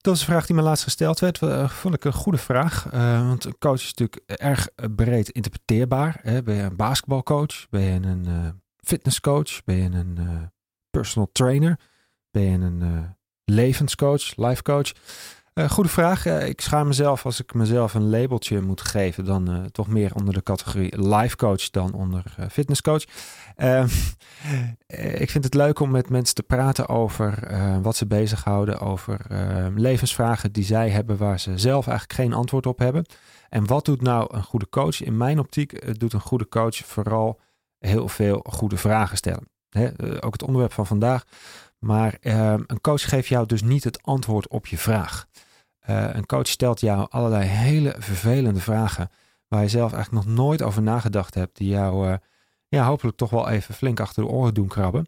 Dat 0.00 0.14
is 0.14 0.20
een 0.20 0.26
vraag 0.26 0.46
die 0.46 0.56
me 0.56 0.62
laatst 0.62 0.84
gesteld 0.84 1.18
werd. 1.18 1.40
Uh, 1.40 1.68
vond 1.68 1.94
ik 1.94 2.04
een 2.04 2.12
goede 2.12 2.38
vraag. 2.38 2.92
Uh, 2.92 3.28
want 3.28 3.44
een 3.44 3.58
coach 3.58 3.80
is 3.80 3.94
natuurlijk 3.94 4.40
erg 4.40 4.68
breed 4.96 5.28
interpreteerbaar. 5.28 6.20
Ben 6.22 6.54
je 6.54 6.62
een 6.62 6.76
basketbalcoach? 6.76 7.68
Ben 7.70 7.82
je 7.82 8.00
een 8.00 8.60
fitnesscoach? 8.76 9.64
Ben 9.64 9.76
je 9.76 9.90
een 9.90 10.50
personal 10.90 11.28
trainer? 11.32 11.80
Ben 12.30 12.42
je 12.42 12.58
een 12.58 13.16
levenscoach, 13.44 14.36
life 14.36 14.62
coach? 14.62 14.92
Uh, 15.58 15.70
goede 15.70 15.88
vraag. 15.88 16.26
Uh, 16.26 16.48
ik 16.48 16.60
schaam 16.60 16.86
mezelf 16.86 17.24
als 17.24 17.40
ik 17.40 17.54
mezelf 17.54 17.94
een 17.94 18.10
labeltje 18.10 18.60
moet 18.60 18.80
geven, 18.80 19.24
dan 19.24 19.50
uh, 19.50 19.64
toch 19.64 19.88
meer 19.88 20.14
onder 20.14 20.34
de 20.34 20.42
categorie 20.42 21.08
life 21.08 21.36
coach 21.36 21.70
dan 21.70 21.92
onder 21.92 22.22
fitness 22.50 22.80
coach. 22.80 23.04
Ehm, 23.56 23.88
ik 25.18 25.30
vind 25.30 25.44
het 25.44 25.54
leuk 25.54 25.80
om 25.80 25.90
met 25.90 26.10
mensen 26.10 26.34
te 26.34 26.42
praten 26.42 26.88
over 26.88 27.48
wat 27.82 27.96
ze 27.96 28.06
bezighouden, 28.06 28.80
over 28.80 29.20
ehm, 29.28 29.78
levensvragen 29.78 30.52
die 30.52 30.64
zij 30.64 30.90
hebben 30.90 31.16
waar 31.16 31.40
ze 31.40 31.58
zelf 31.58 31.86
eigenlijk 31.86 32.20
geen 32.20 32.32
antwoord 32.32 32.66
op 32.66 32.78
hebben. 32.78 33.04
En 33.48 33.66
wat 33.66 33.84
doet 33.84 34.02
nou 34.02 34.34
een 34.34 34.44
goede 34.44 34.68
coach? 34.68 35.02
In 35.02 35.16
mijn 35.16 35.38
optiek 35.38 35.98
doet 35.98 36.12
een 36.12 36.20
goede 36.20 36.48
coach 36.48 36.76
vooral 36.76 37.40
heel 37.78 38.08
veel 38.08 38.44
goede 38.48 38.76
vragen 38.76 39.16
stellen. 39.16 39.48
ook 40.20 40.32
het 40.32 40.42
onderwerp 40.42 40.72
van 40.72 40.86
vandaag. 40.86 41.24
Maar 41.78 42.16
ehm, 42.20 42.62
een 42.66 42.80
coach 42.80 43.08
geeft 43.08 43.28
jou 43.28 43.46
dus 43.46 43.62
niet 43.62 43.84
het 43.84 44.02
antwoord 44.02 44.48
op 44.48 44.66
je 44.66 44.78
vraag. 44.78 45.26
Een 45.88 46.26
coach 46.26 46.46
stelt 46.46 46.80
jou 46.80 47.06
allerlei 47.10 47.44
hele 47.44 47.94
vervelende 47.98 48.60
vragen 48.60 49.10
waar 49.48 49.62
je 49.62 49.68
zelf 49.68 49.92
eigenlijk 49.92 50.24
nog 50.24 50.34
nooit 50.34 50.62
over 50.62 50.82
nagedacht 50.82 51.34
hebt, 51.34 51.56
die 51.56 51.68
jou 51.68 52.18
ja, 52.68 52.84
hopelijk 52.86 53.16
toch 53.16 53.30
wel 53.30 53.48
even 53.48 53.74
flink 53.74 54.00
achter 54.00 54.22
de 54.22 54.30
oren 54.30 54.54
doen 54.54 54.68
krabben. 54.68 55.06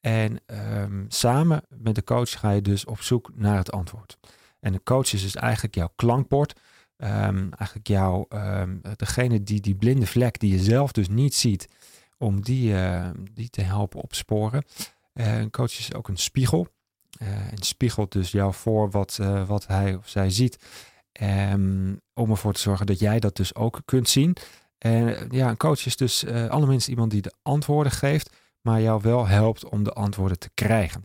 En 0.00 0.40
ehm, 0.46 1.04
samen 1.08 1.62
met 1.68 1.94
de 1.94 2.04
coach 2.04 2.38
ga 2.38 2.50
je 2.50 2.62
dus 2.62 2.84
op 2.84 3.00
zoek 3.00 3.30
naar 3.34 3.56
het 3.56 3.72
antwoord. 3.72 4.18
En 4.60 4.72
de 4.72 4.82
coach 4.82 5.12
is 5.12 5.22
dus 5.22 5.36
eigenlijk 5.36 5.74
jouw 5.74 5.92
klankbord. 5.96 6.60
Um, 6.96 7.52
eigenlijk 7.52 7.88
jouw, 7.88 8.26
um, 8.28 8.80
degene 8.96 9.42
die 9.42 9.60
die 9.60 9.74
blinde 9.74 10.06
vlek 10.06 10.38
die 10.38 10.52
je 10.52 10.58
zelf 10.58 10.92
dus 10.92 11.08
niet 11.08 11.34
ziet, 11.34 11.68
om 12.18 12.42
die, 12.42 12.72
uh, 12.72 13.10
die 13.32 13.48
te 13.48 13.62
helpen 13.62 14.00
opsporen. 14.00 14.64
Een 15.12 15.50
coach 15.50 15.78
is 15.78 15.94
ook 15.94 16.08
een 16.08 16.16
spiegel. 16.16 16.68
Uh, 17.22 17.28
en 17.28 17.58
spiegelt 17.60 18.12
dus 18.12 18.30
jou 18.30 18.54
voor 18.54 18.90
wat, 18.90 19.18
uh, 19.20 19.46
wat 19.48 19.66
hij 19.66 19.94
of 19.94 20.08
zij 20.08 20.30
ziet. 20.30 20.58
Um, 21.20 22.00
om 22.14 22.30
ervoor 22.30 22.52
te 22.52 22.60
zorgen 22.60 22.86
dat 22.86 22.98
jij 22.98 23.20
dat 23.20 23.36
dus 23.36 23.54
ook 23.54 23.80
kunt 23.84 24.08
zien. 24.08 24.36
En 24.78 25.28
ja, 25.30 25.48
een 25.48 25.56
coach 25.56 25.86
is 25.86 25.96
dus 25.96 26.24
uh, 26.24 26.48
allerminst 26.48 26.88
iemand 26.88 27.10
die 27.10 27.22
de 27.22 27.32
antwoorden 27.42 27.92
geeft, 27.92 28.36
maar 28.60 28.80
jou 28.80 29.00
wel 29.02 29.26
helpt 29.26 29.64
om 29.64 29.82
de 29.82 29.92
antwoorden 29.92 30.38
te 30.38 30.50
krijgen. 30.54 31.04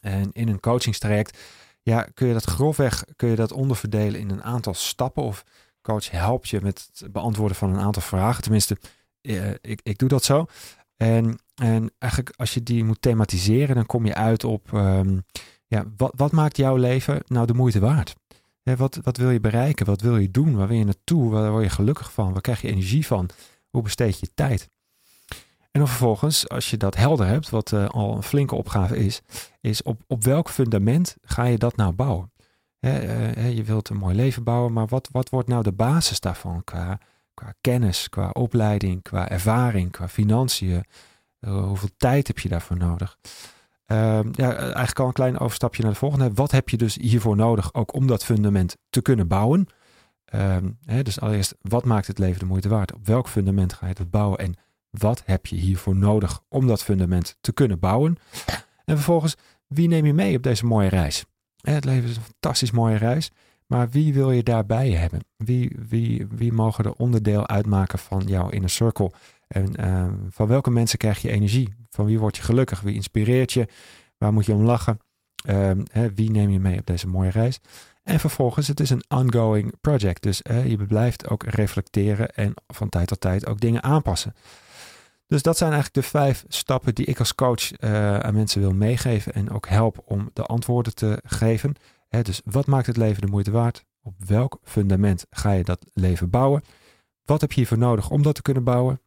En 0.00 0.30
in 0.32 0.48
een 0.48 0.60
coachingstraject 0.60 1.38
ja, 1.82 2.06
kun 2.14 2.26
je 2.26 2.32
dat 2.32 2.44
grofweg 2.44 3.04
kun 3.16 3.28
je 3.28 3.36
dat 3.36 3.52
onderverdelen 3.52 4.20
in 4.20 4.30
een 4.30 4.42
aantal 4.42 4.74
stappen. 4.74 5.22
Of 5.22 5.44
coach 5.80 6.10
helpt 6.10 6.48
je 6.48 6.60
met 6.62 6.88
het 6.92 7.12
beantwoorden 7.12 7.56
van 7.56 7.74
een 7.74 7.80
aantal 7.80 8.02
vragen. 8.02 8.42
Tenminste, 8.42 8.76
ik, 9.60 9.80
ik 9.82 9.98
doe 9.98 10.08
dat 10.08 10.24
zo. 10.24 10.46
En, 10.96 11.38
en 11.54 11.92
eigenlijk 11.98 12.36
als 12.36 12.54
je 12.54 12.62
die 12.62 12.84
moet 12.84 13.02
thematiseren, 13.02 13.74
dan 13.74 13.86
kom 13.86 14.06
je 14.06 14.14
uit 14.14 14.44
op 14.44 14.72
um, 14.72 15.22
ja, 15.66 15.84
wat, 15.96 16.12
wat 16.16 16.32
maakt 16.32 16.56
jouw 16.56 16.76
leven 16.76 17.22
nou 17.26 17.46
de 17.46 17.54
moeite 17.54 17.80
waard? 17.80 18.14
wat, 18.62 18.98
wat 19.02 19.16
wil 19.16 19.30
je 19.30 19.40
bereiken? 19.40 19.86
Wat 19.86 20.00
wil 20.00 20.16
je 20.16 20.30
doen? 20.30 20.56
Waar 20.56 20.68
wil 20.68 20.76
je 20.76 20.84
naartoe? 20.84 21.30
Waar 21.30 21.50
word 21.50 21.64
je 21.64 21.70
gelukkig 21.70 22.12
van? 22.12 22.32
Waar 22.32 22.40
krijg 22.40 22.60
je 22.60 22.68
energie 22.68 23.06
van? 23.06 23.28
Hoe 23.70 23.82
besteed 23.82 24.20
je 24.20 24.34
tijd? 24.34 24.68
En 25.70 25.80
dan 25.80 25.88
vervolgens, 25.88 26.48
als 26.48 26.70
je 26.70 26.76
dat 26.76 26.96
helder 26.96 27.26
hebt, 27.26 27.50
wat 27.50 27.72
uh, 27.72 27.88
al 27.88 28.16
een 28.16 28.22
flinke 28.22 28.54
opgave 28.54 28.96
is, 28.96 29.20
is 29.60 29.82
op, 29.82 30.02
op 30.06 30.24
welk 30.24 30.48
fundament 30.50 31.16
ga 31.22 31.44
je 31.44 31.58
dat 31.58 31.76
nou 31.76 31.92
bouwen? 31.92 32.32
uh, 32.80 33.56
je 33.56 33.62
wilt 33.62 33.88
een 33.88 33.96
mooi 33.96 34.14
leven 34.14 34.42
bouwen, 34.42 34.72
maar 34.72 34.86
wat, 34.86 35.08
wat 35.12 35.28
wordt 35.28 35.48
nou 35.48 35.62
de 35.62 35.72
basis 35.72 36.20
daarvan 36.20 36.64
qua, 36.64 36.98
qua 37.34 37.54
kennis, 37.60 38.08
qua 38.08 38.30
opleiding, 38.32 39.02
qua 39.02 39.28
ervaring, 39.28 39.90
qua 39.90 40.08
financiën? 40.08 40.84
Uh, 41.44 41.64
hoeveel 41.64 41.90
tijd 41.96 42.26
heb 42.26 42.38
je 42.38 42.48
daarvoor 42.48 42.76
nodig? 42.76 43.18
Ehm, 43.86 44.28
ja, 44.32 44.56
eigenlijk 44.56 44.98
al 44.98 45.06
een 45.06 45.12
klein 45.12 45.38
overstapje 45.38 45.82
naar 45.82 45.92
de 45.92 45.98
volgende. 45.98 46.32
Wat 46.32 46.50
heb 46.50 46.68
je 46.68 46.76
dus 46.76 46.96
hiervoor 46.96 47.36
nodig, 47.36 47.74
ook 47.74 47.94
om 47.94 48.06
dat 48.06 48.24
fundament 48.24 48.76
te 48.90 49.02
kunnen 49.02 49.28
bouwen? 49.28 49.66
Ehm, 50.24 50.70
hè, 50.84 51.02
dus 51.02 51.20
allereerst, 51.20 51.54
wat 51.60 51.84
maakt 51.84 52.06
het 52.06 52.18
leven 52.18 52.38
de 52.38 52.46
moeite 52.46 52.68
waard? 52.68 52.94
Op 52.94 53.06
welk 53.06 53.28
fundament 53.28 53.72
ga 53.72 53.86
je 53.86 53.94
het 53.98 54.10
bouwen? 54.10 54.38
En 54.38 54.54
wat 54.90 55.22
heb 55.24 55.46
je 55.46 55.56
hiervoor 55.56 55.96
nodig 55.96 56.40
om 56.48 56.66
dat 56.66 56.82
fundament 56.82 57.36
te 57.40 57.52
kunnen 57.52 57.78
bouwen? 57.78 58.16
En 58.84 58.96
vervolgens, 58.96 59.36
wie 59.66 59.88
neem 59.88 60.06
je 60.06 60.12
mee 60.12 60.36
op 60.36 60.42
deze 60.42 60.66
mooie 60.66 60.88
reis? 60.88 61.24
Het 61.60 61.84
leven 61.84 62.08
is 62.08 62.16
een 62.16 62.22
fantastisch 62.22 62.70
mooie 62.70 62.96
reis, 62.96 63.30
maar 63.66 63.88
wie 63.90 64.14
wil 64.14 64.30
je 64.30 64.42
daarbij 64.42 64.90
hebben? 64.90 65.20
Wie, 65.36 65.76
wie, 65.88 66.26
wie 66.30 66.52
mogen 66.52 66.84
er 66.84 66.92
onderdeel 66.92 67.48
uitmaken 67.48 67.98
van 67.98 68.22
jouw 68.26 68.48
inner 68.48 68.70
circle? 68.70 69.12
En 69.52 69.76
ehm, 69.76 70.14
van 70.28 70.46
welke 70.46 70.70
mensen 70.70 70.98
krijg 70.98 71.22
je 71.22 71.30
energie? 71.30 71.74
Van 71.90 72.04
wie 72.04 72.18
word 72.18 72.36
je 72.36 72.42
gelukkig? 72.42 72.80
Wie 72.80 72.94
inspireert 72.94 73.52
je? 73.52 73.68
Waar 74.18 74.32
moet 74.32 74.46
je 74.46 74.52
om 74.52 74.62
lachen? 74.62 74.98
Um, 75.48 75.82
hè, 75.90 76.14
wie 76.14 76.30
neem 76.30 76.50
je 76.50 76.60
mee 76.60 76.78
op 76.78 76.86
deze 76.86 77.06
mooie 77.06 77.30
reis? 77.30 77.60
En 78.02 78.20
vervolgens, 78.20 78.68
het 78.68 78.80
is 78.80 78.90
een 78.90 79.04
ongoing 79.08 79.80
project. 79.80 80.22
Dus 80.22 80.40
je 80.44 80.76
blijft 80.88 81.28
ook 81.28 81.42
reflecteren 81.42 82.34
en 82.34 82.54
van 82.66 82.88
tijd 82.88 83.08
tot 83.08 83.20
tijd 83.20 83.46
ook 83.46 83.60
dingen 83.60 83.82
aanpassen. 83.82 84.34
Dus 85.26 85.42
dat 85.42 85.56
zijn 85.56 85.72
eigenlijk 85.72 86.04
de 86.04 86.10
vijf 86.10 86.44
stappen 86.48 86.94
die 86.94 87.06
ik 87.06 87.18
als 87.18 87.34
coach 87.34 87.80
uh, 87.80 88.18
aan 88.18 88.34
mensen 88.34 88.60
wil 88.60 88.74
meegeven 88.74 89.32
en 89.32 89.50
ook 89.50 89.68
help 89.68 90.02
om 90.04 90.30
de 90.32 90.42
antwoorden 90.42 90.94
te 90.94 91.20
geven. 91.24 91.74
Hè, 92.08 92.22
dus 92.22 92.40
wat 92.44 92.66
maakt 92.66 92.86
het 92.86 92.96
leven 92.96 93.22
de 93.22 93.30
moeite 93.30 93.50
waard? 93.50 93.84
Op 94.02 94.14
welk 94.26 94.58
fundament 94.62 95.26
ga 95.30 95.52
je 95.52 95.64
dat 95.64 95.86
leven 95.92 96.30
bouwen? 96.30 96.62
Wat 97.24 97.40
heb 97.40 97.50
je 97.50 97.56
hiervoor 97.56 97.78
nodig 97.78 98.10
om 98.10 98.22
dat 98.22 98.34
te 98.34 98.42
kunnen 98.42 98.64
bouwen? 98.64 99.00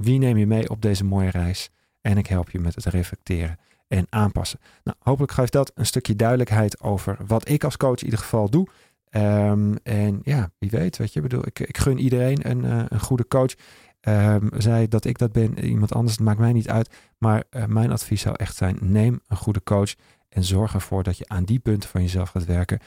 Wie 0.00 0.18
neem 0.18 0.36
je 0.36 0.46
mee 0.46 0.68
op 0.68 0.82
deze 0.82 1.04
mooie 1.04 1.30
reis? 1.30 1.70
En 2.00 2.18
ik 2.18 2.26
help 2.26 2.50
je 2.50 2.58
met 2.58 2.74
het 2.74 2.84
reflecteren 2.84 3.58
en 3.88 4.06
aanpassen. 4.08 4.60
Nou, 4.84 4.96
hopelijk 5.00 5.32
geeft 5.32 5.52
dat 5.52 5.72
een 5.74 5.86
stukje 5.86 6.16
duidelijkheid 6.16 6.80
over 6.80 7.16
wat 7.26 7.48
ik 7.48 7.64
als 7.64 7.76
coach 7.76 7.98
in 7.98 8.04
ieder 8.04 8.18
geval 8.18 8.50
doe. 8.50 8.66
Um, 9.10 9.76
en 9.82 10.20
ja, 10.22 10.50
wie 10.58 10.70
weet, 10.70 10.96
weet 10.96 11.12
je, 11.12 11.20
bedoel, 11.20 11.46
ik, 11.46 11.76
gun 11.76 11.98
iedereen 11.98 12.50
een, 12.50 12.64
uh, 12.64 12.84
een 12.88 13.00
goede 13.00 13.28
coach. 13.28 13.54
Um, 14.00 14.48
zij 14.56 14.88
dat 14.88 15.04
ik 15.04 15.18
dat 15.18 15.32
ben, 15.32 15.64
iemand 15.64 15.94
anders, 15.94 16.16
het 16.16 16.24
maakt 16.24 16.38
mij 16.38 16.52
niet 16.52 16.68
uit. 16.68 16.94
Maar 17.18 17.44
uh, 17.50 17.64
mijn 17.64 17.92
advies 17.92 18.20
zou 18.20 18.34
echt 18.38 18.56
zijn: 18.56 18.78
neem 18.80 19.20
een 19.26 19.36
goede 19.36 19.62
coach 19.62 19.94
en 20.28 20.44
zorg 20.44 20.74
ervoor 20.74 21.02
dat 21.02 21.18
je 21.18 21.28
aan 21.28 21.44
die 21.44 21.58
punten 21.58 21.88
van 21.88 22.02
jezelf 22.02 22.28
gaat 22.28 22.44
werken. 22.44 22.78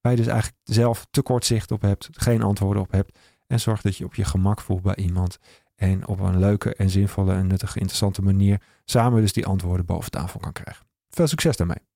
Waar 0.00 0.12
je 0.12 0.18
dus 0.18 0.26
eigenlijk 0.26 0.60
zelf 0.64 1.06
te 1.10 1.22
kort 1.22 1.44
zicht 1.44 1.70
op 1.70 1.82
hebt, 1.82 2.08
geen 2.12 2.42
antwoorden 2.42 2.82
op 2.82 2.92
hebt. 2.92 3.18
En 3.46 3.60
zorg 3.60 3.80
dat 3.80 3.96
je 3.96 4.04
op 4.04 4.14
je 4.14 4.24
gemak 4.24 4.60
voelt 4.60 4.82
bij 4.82 4.96
iemand. 4.96 5.38
En 5.78 6.06
op 6.06 6.20
een 6.20 6.38
leuke 6.38 6.74
en 6.74 6.90
zinvolle 6.90 7.32
en 7.32 7.46
nuttige, 7.46 7.78
interessante 7.78 8.22
manier 8.22 8.60
samen 8.84 9.20
dus 9.20 9.32
die 9.32 9.46
antwoorden 9.46 9.86
boven 9.86 10.10
tafel 10.10 10.40
kan 10.40 10.52
krijgen. 10.52 10.86
Veel 11.08 11.26
succes 11.26 11.56
daarmee. 11.56 11.86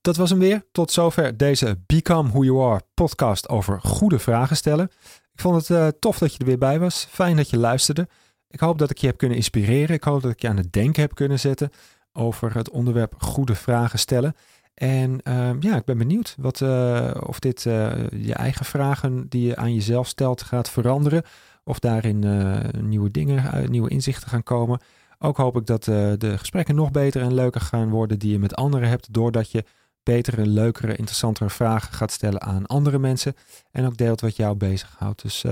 Dat 0.00 0.16
was 0.16 0.30
hem 0.30 0.38
weer. 0.38 0.64
Tot 0.72 0.90
zover 0.90 1.36
deze 1.36 1.80
Become 1.86 2.28
Who 2.28 2.44
You 2.44 2.72
Are 2.72 2.84
podcast 2.94 3.48
over 3.48 3.80
goede 3.80 4.18
vragen 4.18 4.56
stellen. 4.56 4.90
Ik 5.32 5.40
vond 5.40 5.56
het 5.56 5.78
uh, 5.78 5.88
tof 5.98 6.18
dat 6.18 6.32
je 6.32 6.38
er 6.38 6.46
weer 6.46 6.58
bij 6.58 6.78
was. 6.78 7.06
Fijn 7.10 7.36
dat 7.36 7.50
je 7.50 7.58
luisterde. 7.58 8.08
Ik 8.48 8.60
hoop 8.60 8.78
dat 8.78 8.90
ik 8.90 8.98
je 8.98 9.06
heb 9.06 9.16
kunnen 9.16 9.36
inspireren. 9.36 9.96
Ik 9.96 10.04
hoop 10.04 10.22
dat 10.22 10.30
ik 10.30 10.40
je 10.40 10.48
aan 10.48 10.56
het 10.56 10.72
denken 10.72 11.02
heb 11.02 11.14
kunnen 11.14 11.40
zetten 11.40 11.70
over 12.12 12.54
het 12.54 12.70
onderwerp 12.70 13.14
goede 13.18 13.54
vragen 13.54 13.98
stellen. 13.98 14.34
En 14.74 15.20
uh, 15.28 15.50
ja, 15.60 15.76
ik 15.76 15.84
ben 15.84 15.98
benieuwd 15.98 16.34
wat, 16.38 16.60
uh, 16.60 17.10
of 17.26 17.38
dit 17.38 17.64
uh, 17.64 17.92
je 18.10 18.34
eigen 18.34 18.64
vragen 18.64 19.28
die 19.28 19.46
je 19.46 19.56
aan 19.56 19.74
jezelf 19.74 20.06
stelt 20.06 20.42
gaat 20.42 20.70
veranderen. 20.70 21.22
Of 21.64 21.78
daarin 21.78 22.24
uh, 22.24 22.58
nieuwe 22.80 23.10
dingen, 23.10 23.70
nieuwe 23.70 23.90
inzichten 23.90 24.28
gaan 24.28 24.42
komen. 24.42 24.80
Ook 25.18 25.36
hoop 25.36 25.56
ik 25.56 25.66
dat 25.66 25.84
de 25.84 26.34
gesprekken 26.36 26.74
nog 26.74 26.90
beter 26.90 27.22
en 27.22 27.34
leuker 27.34 27.60
gaan 27.60 27.90
worden 27.90 28.18
die 28.18 28.32
je 28.32 28.38
met 28.38 28.54
anderen 28.54 28.88
hebt. 28.88 29.12
Doordat 29.12 29.50
je 29.50 29.64
betere, 30.02 30.46
leukere, 30.46 30.96
interessantere 30.96 31.50
vragen 31.50 31.92
gaat 31.92 32.12
stellen 32.12 32.42
aan 32.42 32.66
andere 32.66 32.98
mensen. 32.98 33.34
En 33.70 33.86
ook 33.86 33.96
deelt 33.96 34.20
wat 34.20 34.36
jou 34.36 34.56
bezighoudt. 34.56 35.22
Dus 35.22 35.44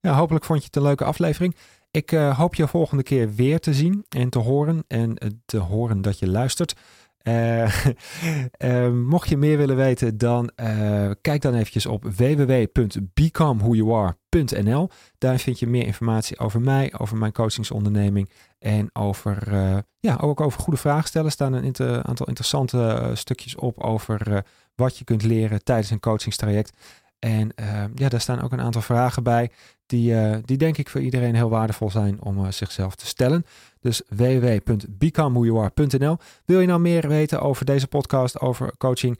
ja, 0.00 0.14
hopelijk 0.14 0.44
vond 0.44 0.58
je 0.58 0.66
het 0.66 0.76
een 0.76 0.82
leuke 0.82 1.04
aflevering. 1.04 1.56
Ik 1.90 2.10
hoop 2.10 2.54
je 2.54 2.68
volgende 2.68 3.02
keer 3.02 3.34
weer 3.34 3.60
te 3.60 3.74
zien 3.74 4.04
en 4.08 4.28
te 4.28 4.38
horen. 4.38 4.84
En 4.86 5.40
te 5.44 5.58
horen 5.58 6.02
dat 6.02 6.18
je 6.18 6.28
luistert. 6.28 6.74
Mocht 9.08 9.28
je 9.28 9.36
meer 9.36 9.56
willen 9.56 9.76
weten, 9.76 10.18
dan 10.18 10.50
kijk 11.20 11.42
dan 11.42 11.54
eventjes 11.54 11.86
op 11.86 12.04
Daar 15.18 15.38
vind 15.38 15.58
je 15.58 15.66
meer 15.66 15.86
informatie 15.86 16.38
over 16.38 16.60
mij, 16.60 16.92
over 16.98 17.16
mijn 17.16 17.32
coachingsonderneming 17.32 18.30
en 18.58 18.90
over, 18.92 19.52
ja, 20.00 20.16
ook 20.20 20.40
over 20.40 20.60
goede 20.60 20.78
vragen 20.78 21.08
stellen. 21.08 21.26
Er 21.26 21.32
staan 21.32 21.52
een 21.52 22.04
aantal 22.04 22.26
interessante 22.26 23.10
stukjes 23.14 23.56
op 23.56 23.78
over 23.78 24.44
wat 24.74 24.98
je 24.98 25.04
kunt 25.04 25.22
leren 25.22 25.64
tijdens 25.64 25.90
een 25.90 26.00
coachingstraject. 26.00 26.72
En 27.18 27.52
ja, 27.94 28.08
daar 28.08 28.20
staan 28.20 28.42
ook 28.42 28.52
een 28.52 28.60
aantal 28.60 28.82
vragen 28.82 29.22
bij 29.22 29.50
die, 29.86 30.14
die 30.44 30.56
denk 30.56 30.78
ik 30.78 30.88
voor 30.88 31.00
iedereen 31.00 31.34
heel 31.34 31.50
waardevol 31.50 31.90
zijn 31.90 32.22
om 32.22 32.52
zichzelf 32.52 32.94
te 32.94 33.06
stellen. 33.06 33.44
Dus 33.80 34.02
www.becomewhoyouare.nl. 34.08 36.16
Wil 36.44 36.60
je 36.60 36.66
nou 36.66 36.80
meer 36.80 37.08
weten 37.08 37.40
over 37.40 37.64
deze 37.64 37.86
podcast, 37.86 38.40
over 38.40 38.76
coaching? 38.76 39.18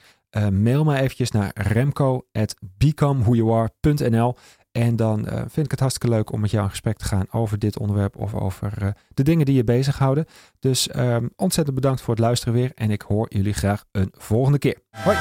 Mail 0.50 0.85
me 0.85 0.96
eventjes 0.96 1.31
naar 1.31 1.50
remco.becomewhoyouare.nl. 1.54 4.37
En 4.72 4.96
dan 4.96 5.26
uh, 5.26 5.33
vind 5.38 5.64
ik 5.64 5.70
het 5.70 5.81
hartstikke 5.81 6.16
leuk 6.16 6.33
om 6.33 6.40
met 6.40 6.50
jou 6.50 6.64
in 6.64 6.70
gesprek 6.70 6.96
te 6.96 7.04
gaan 7.04 7.26
over 7.31 7.59
dit 7.59 7.78
onderwerp 7.78 8.16
of 8.16 8.35
over 8.35 8.72
uh, 8.83 8.88
de 9.14 9.22
dingen 9.22 9.46
die 9.46 9.54
je 9.54 9.64
bezighouden. 9.64 10.24
Dus 10.59 10.96
um, 10.96 11.31
ontzettend 11.37 11.76
bedankt 11.76 12.00
voor 12.00 12.14
het 12.14 12.22
luisteren 12.22 12.54
weer 12.54 12.72
en 12.74 12.90
ik 12.90 13.02
hoor 13.02 13.26
jullie 13.28 13.54
graag 13.54 13.85
een 13.92 14.12
volgende 14.16 14.59
keer. 14.59 14.78
Hoi! 14.90 15.16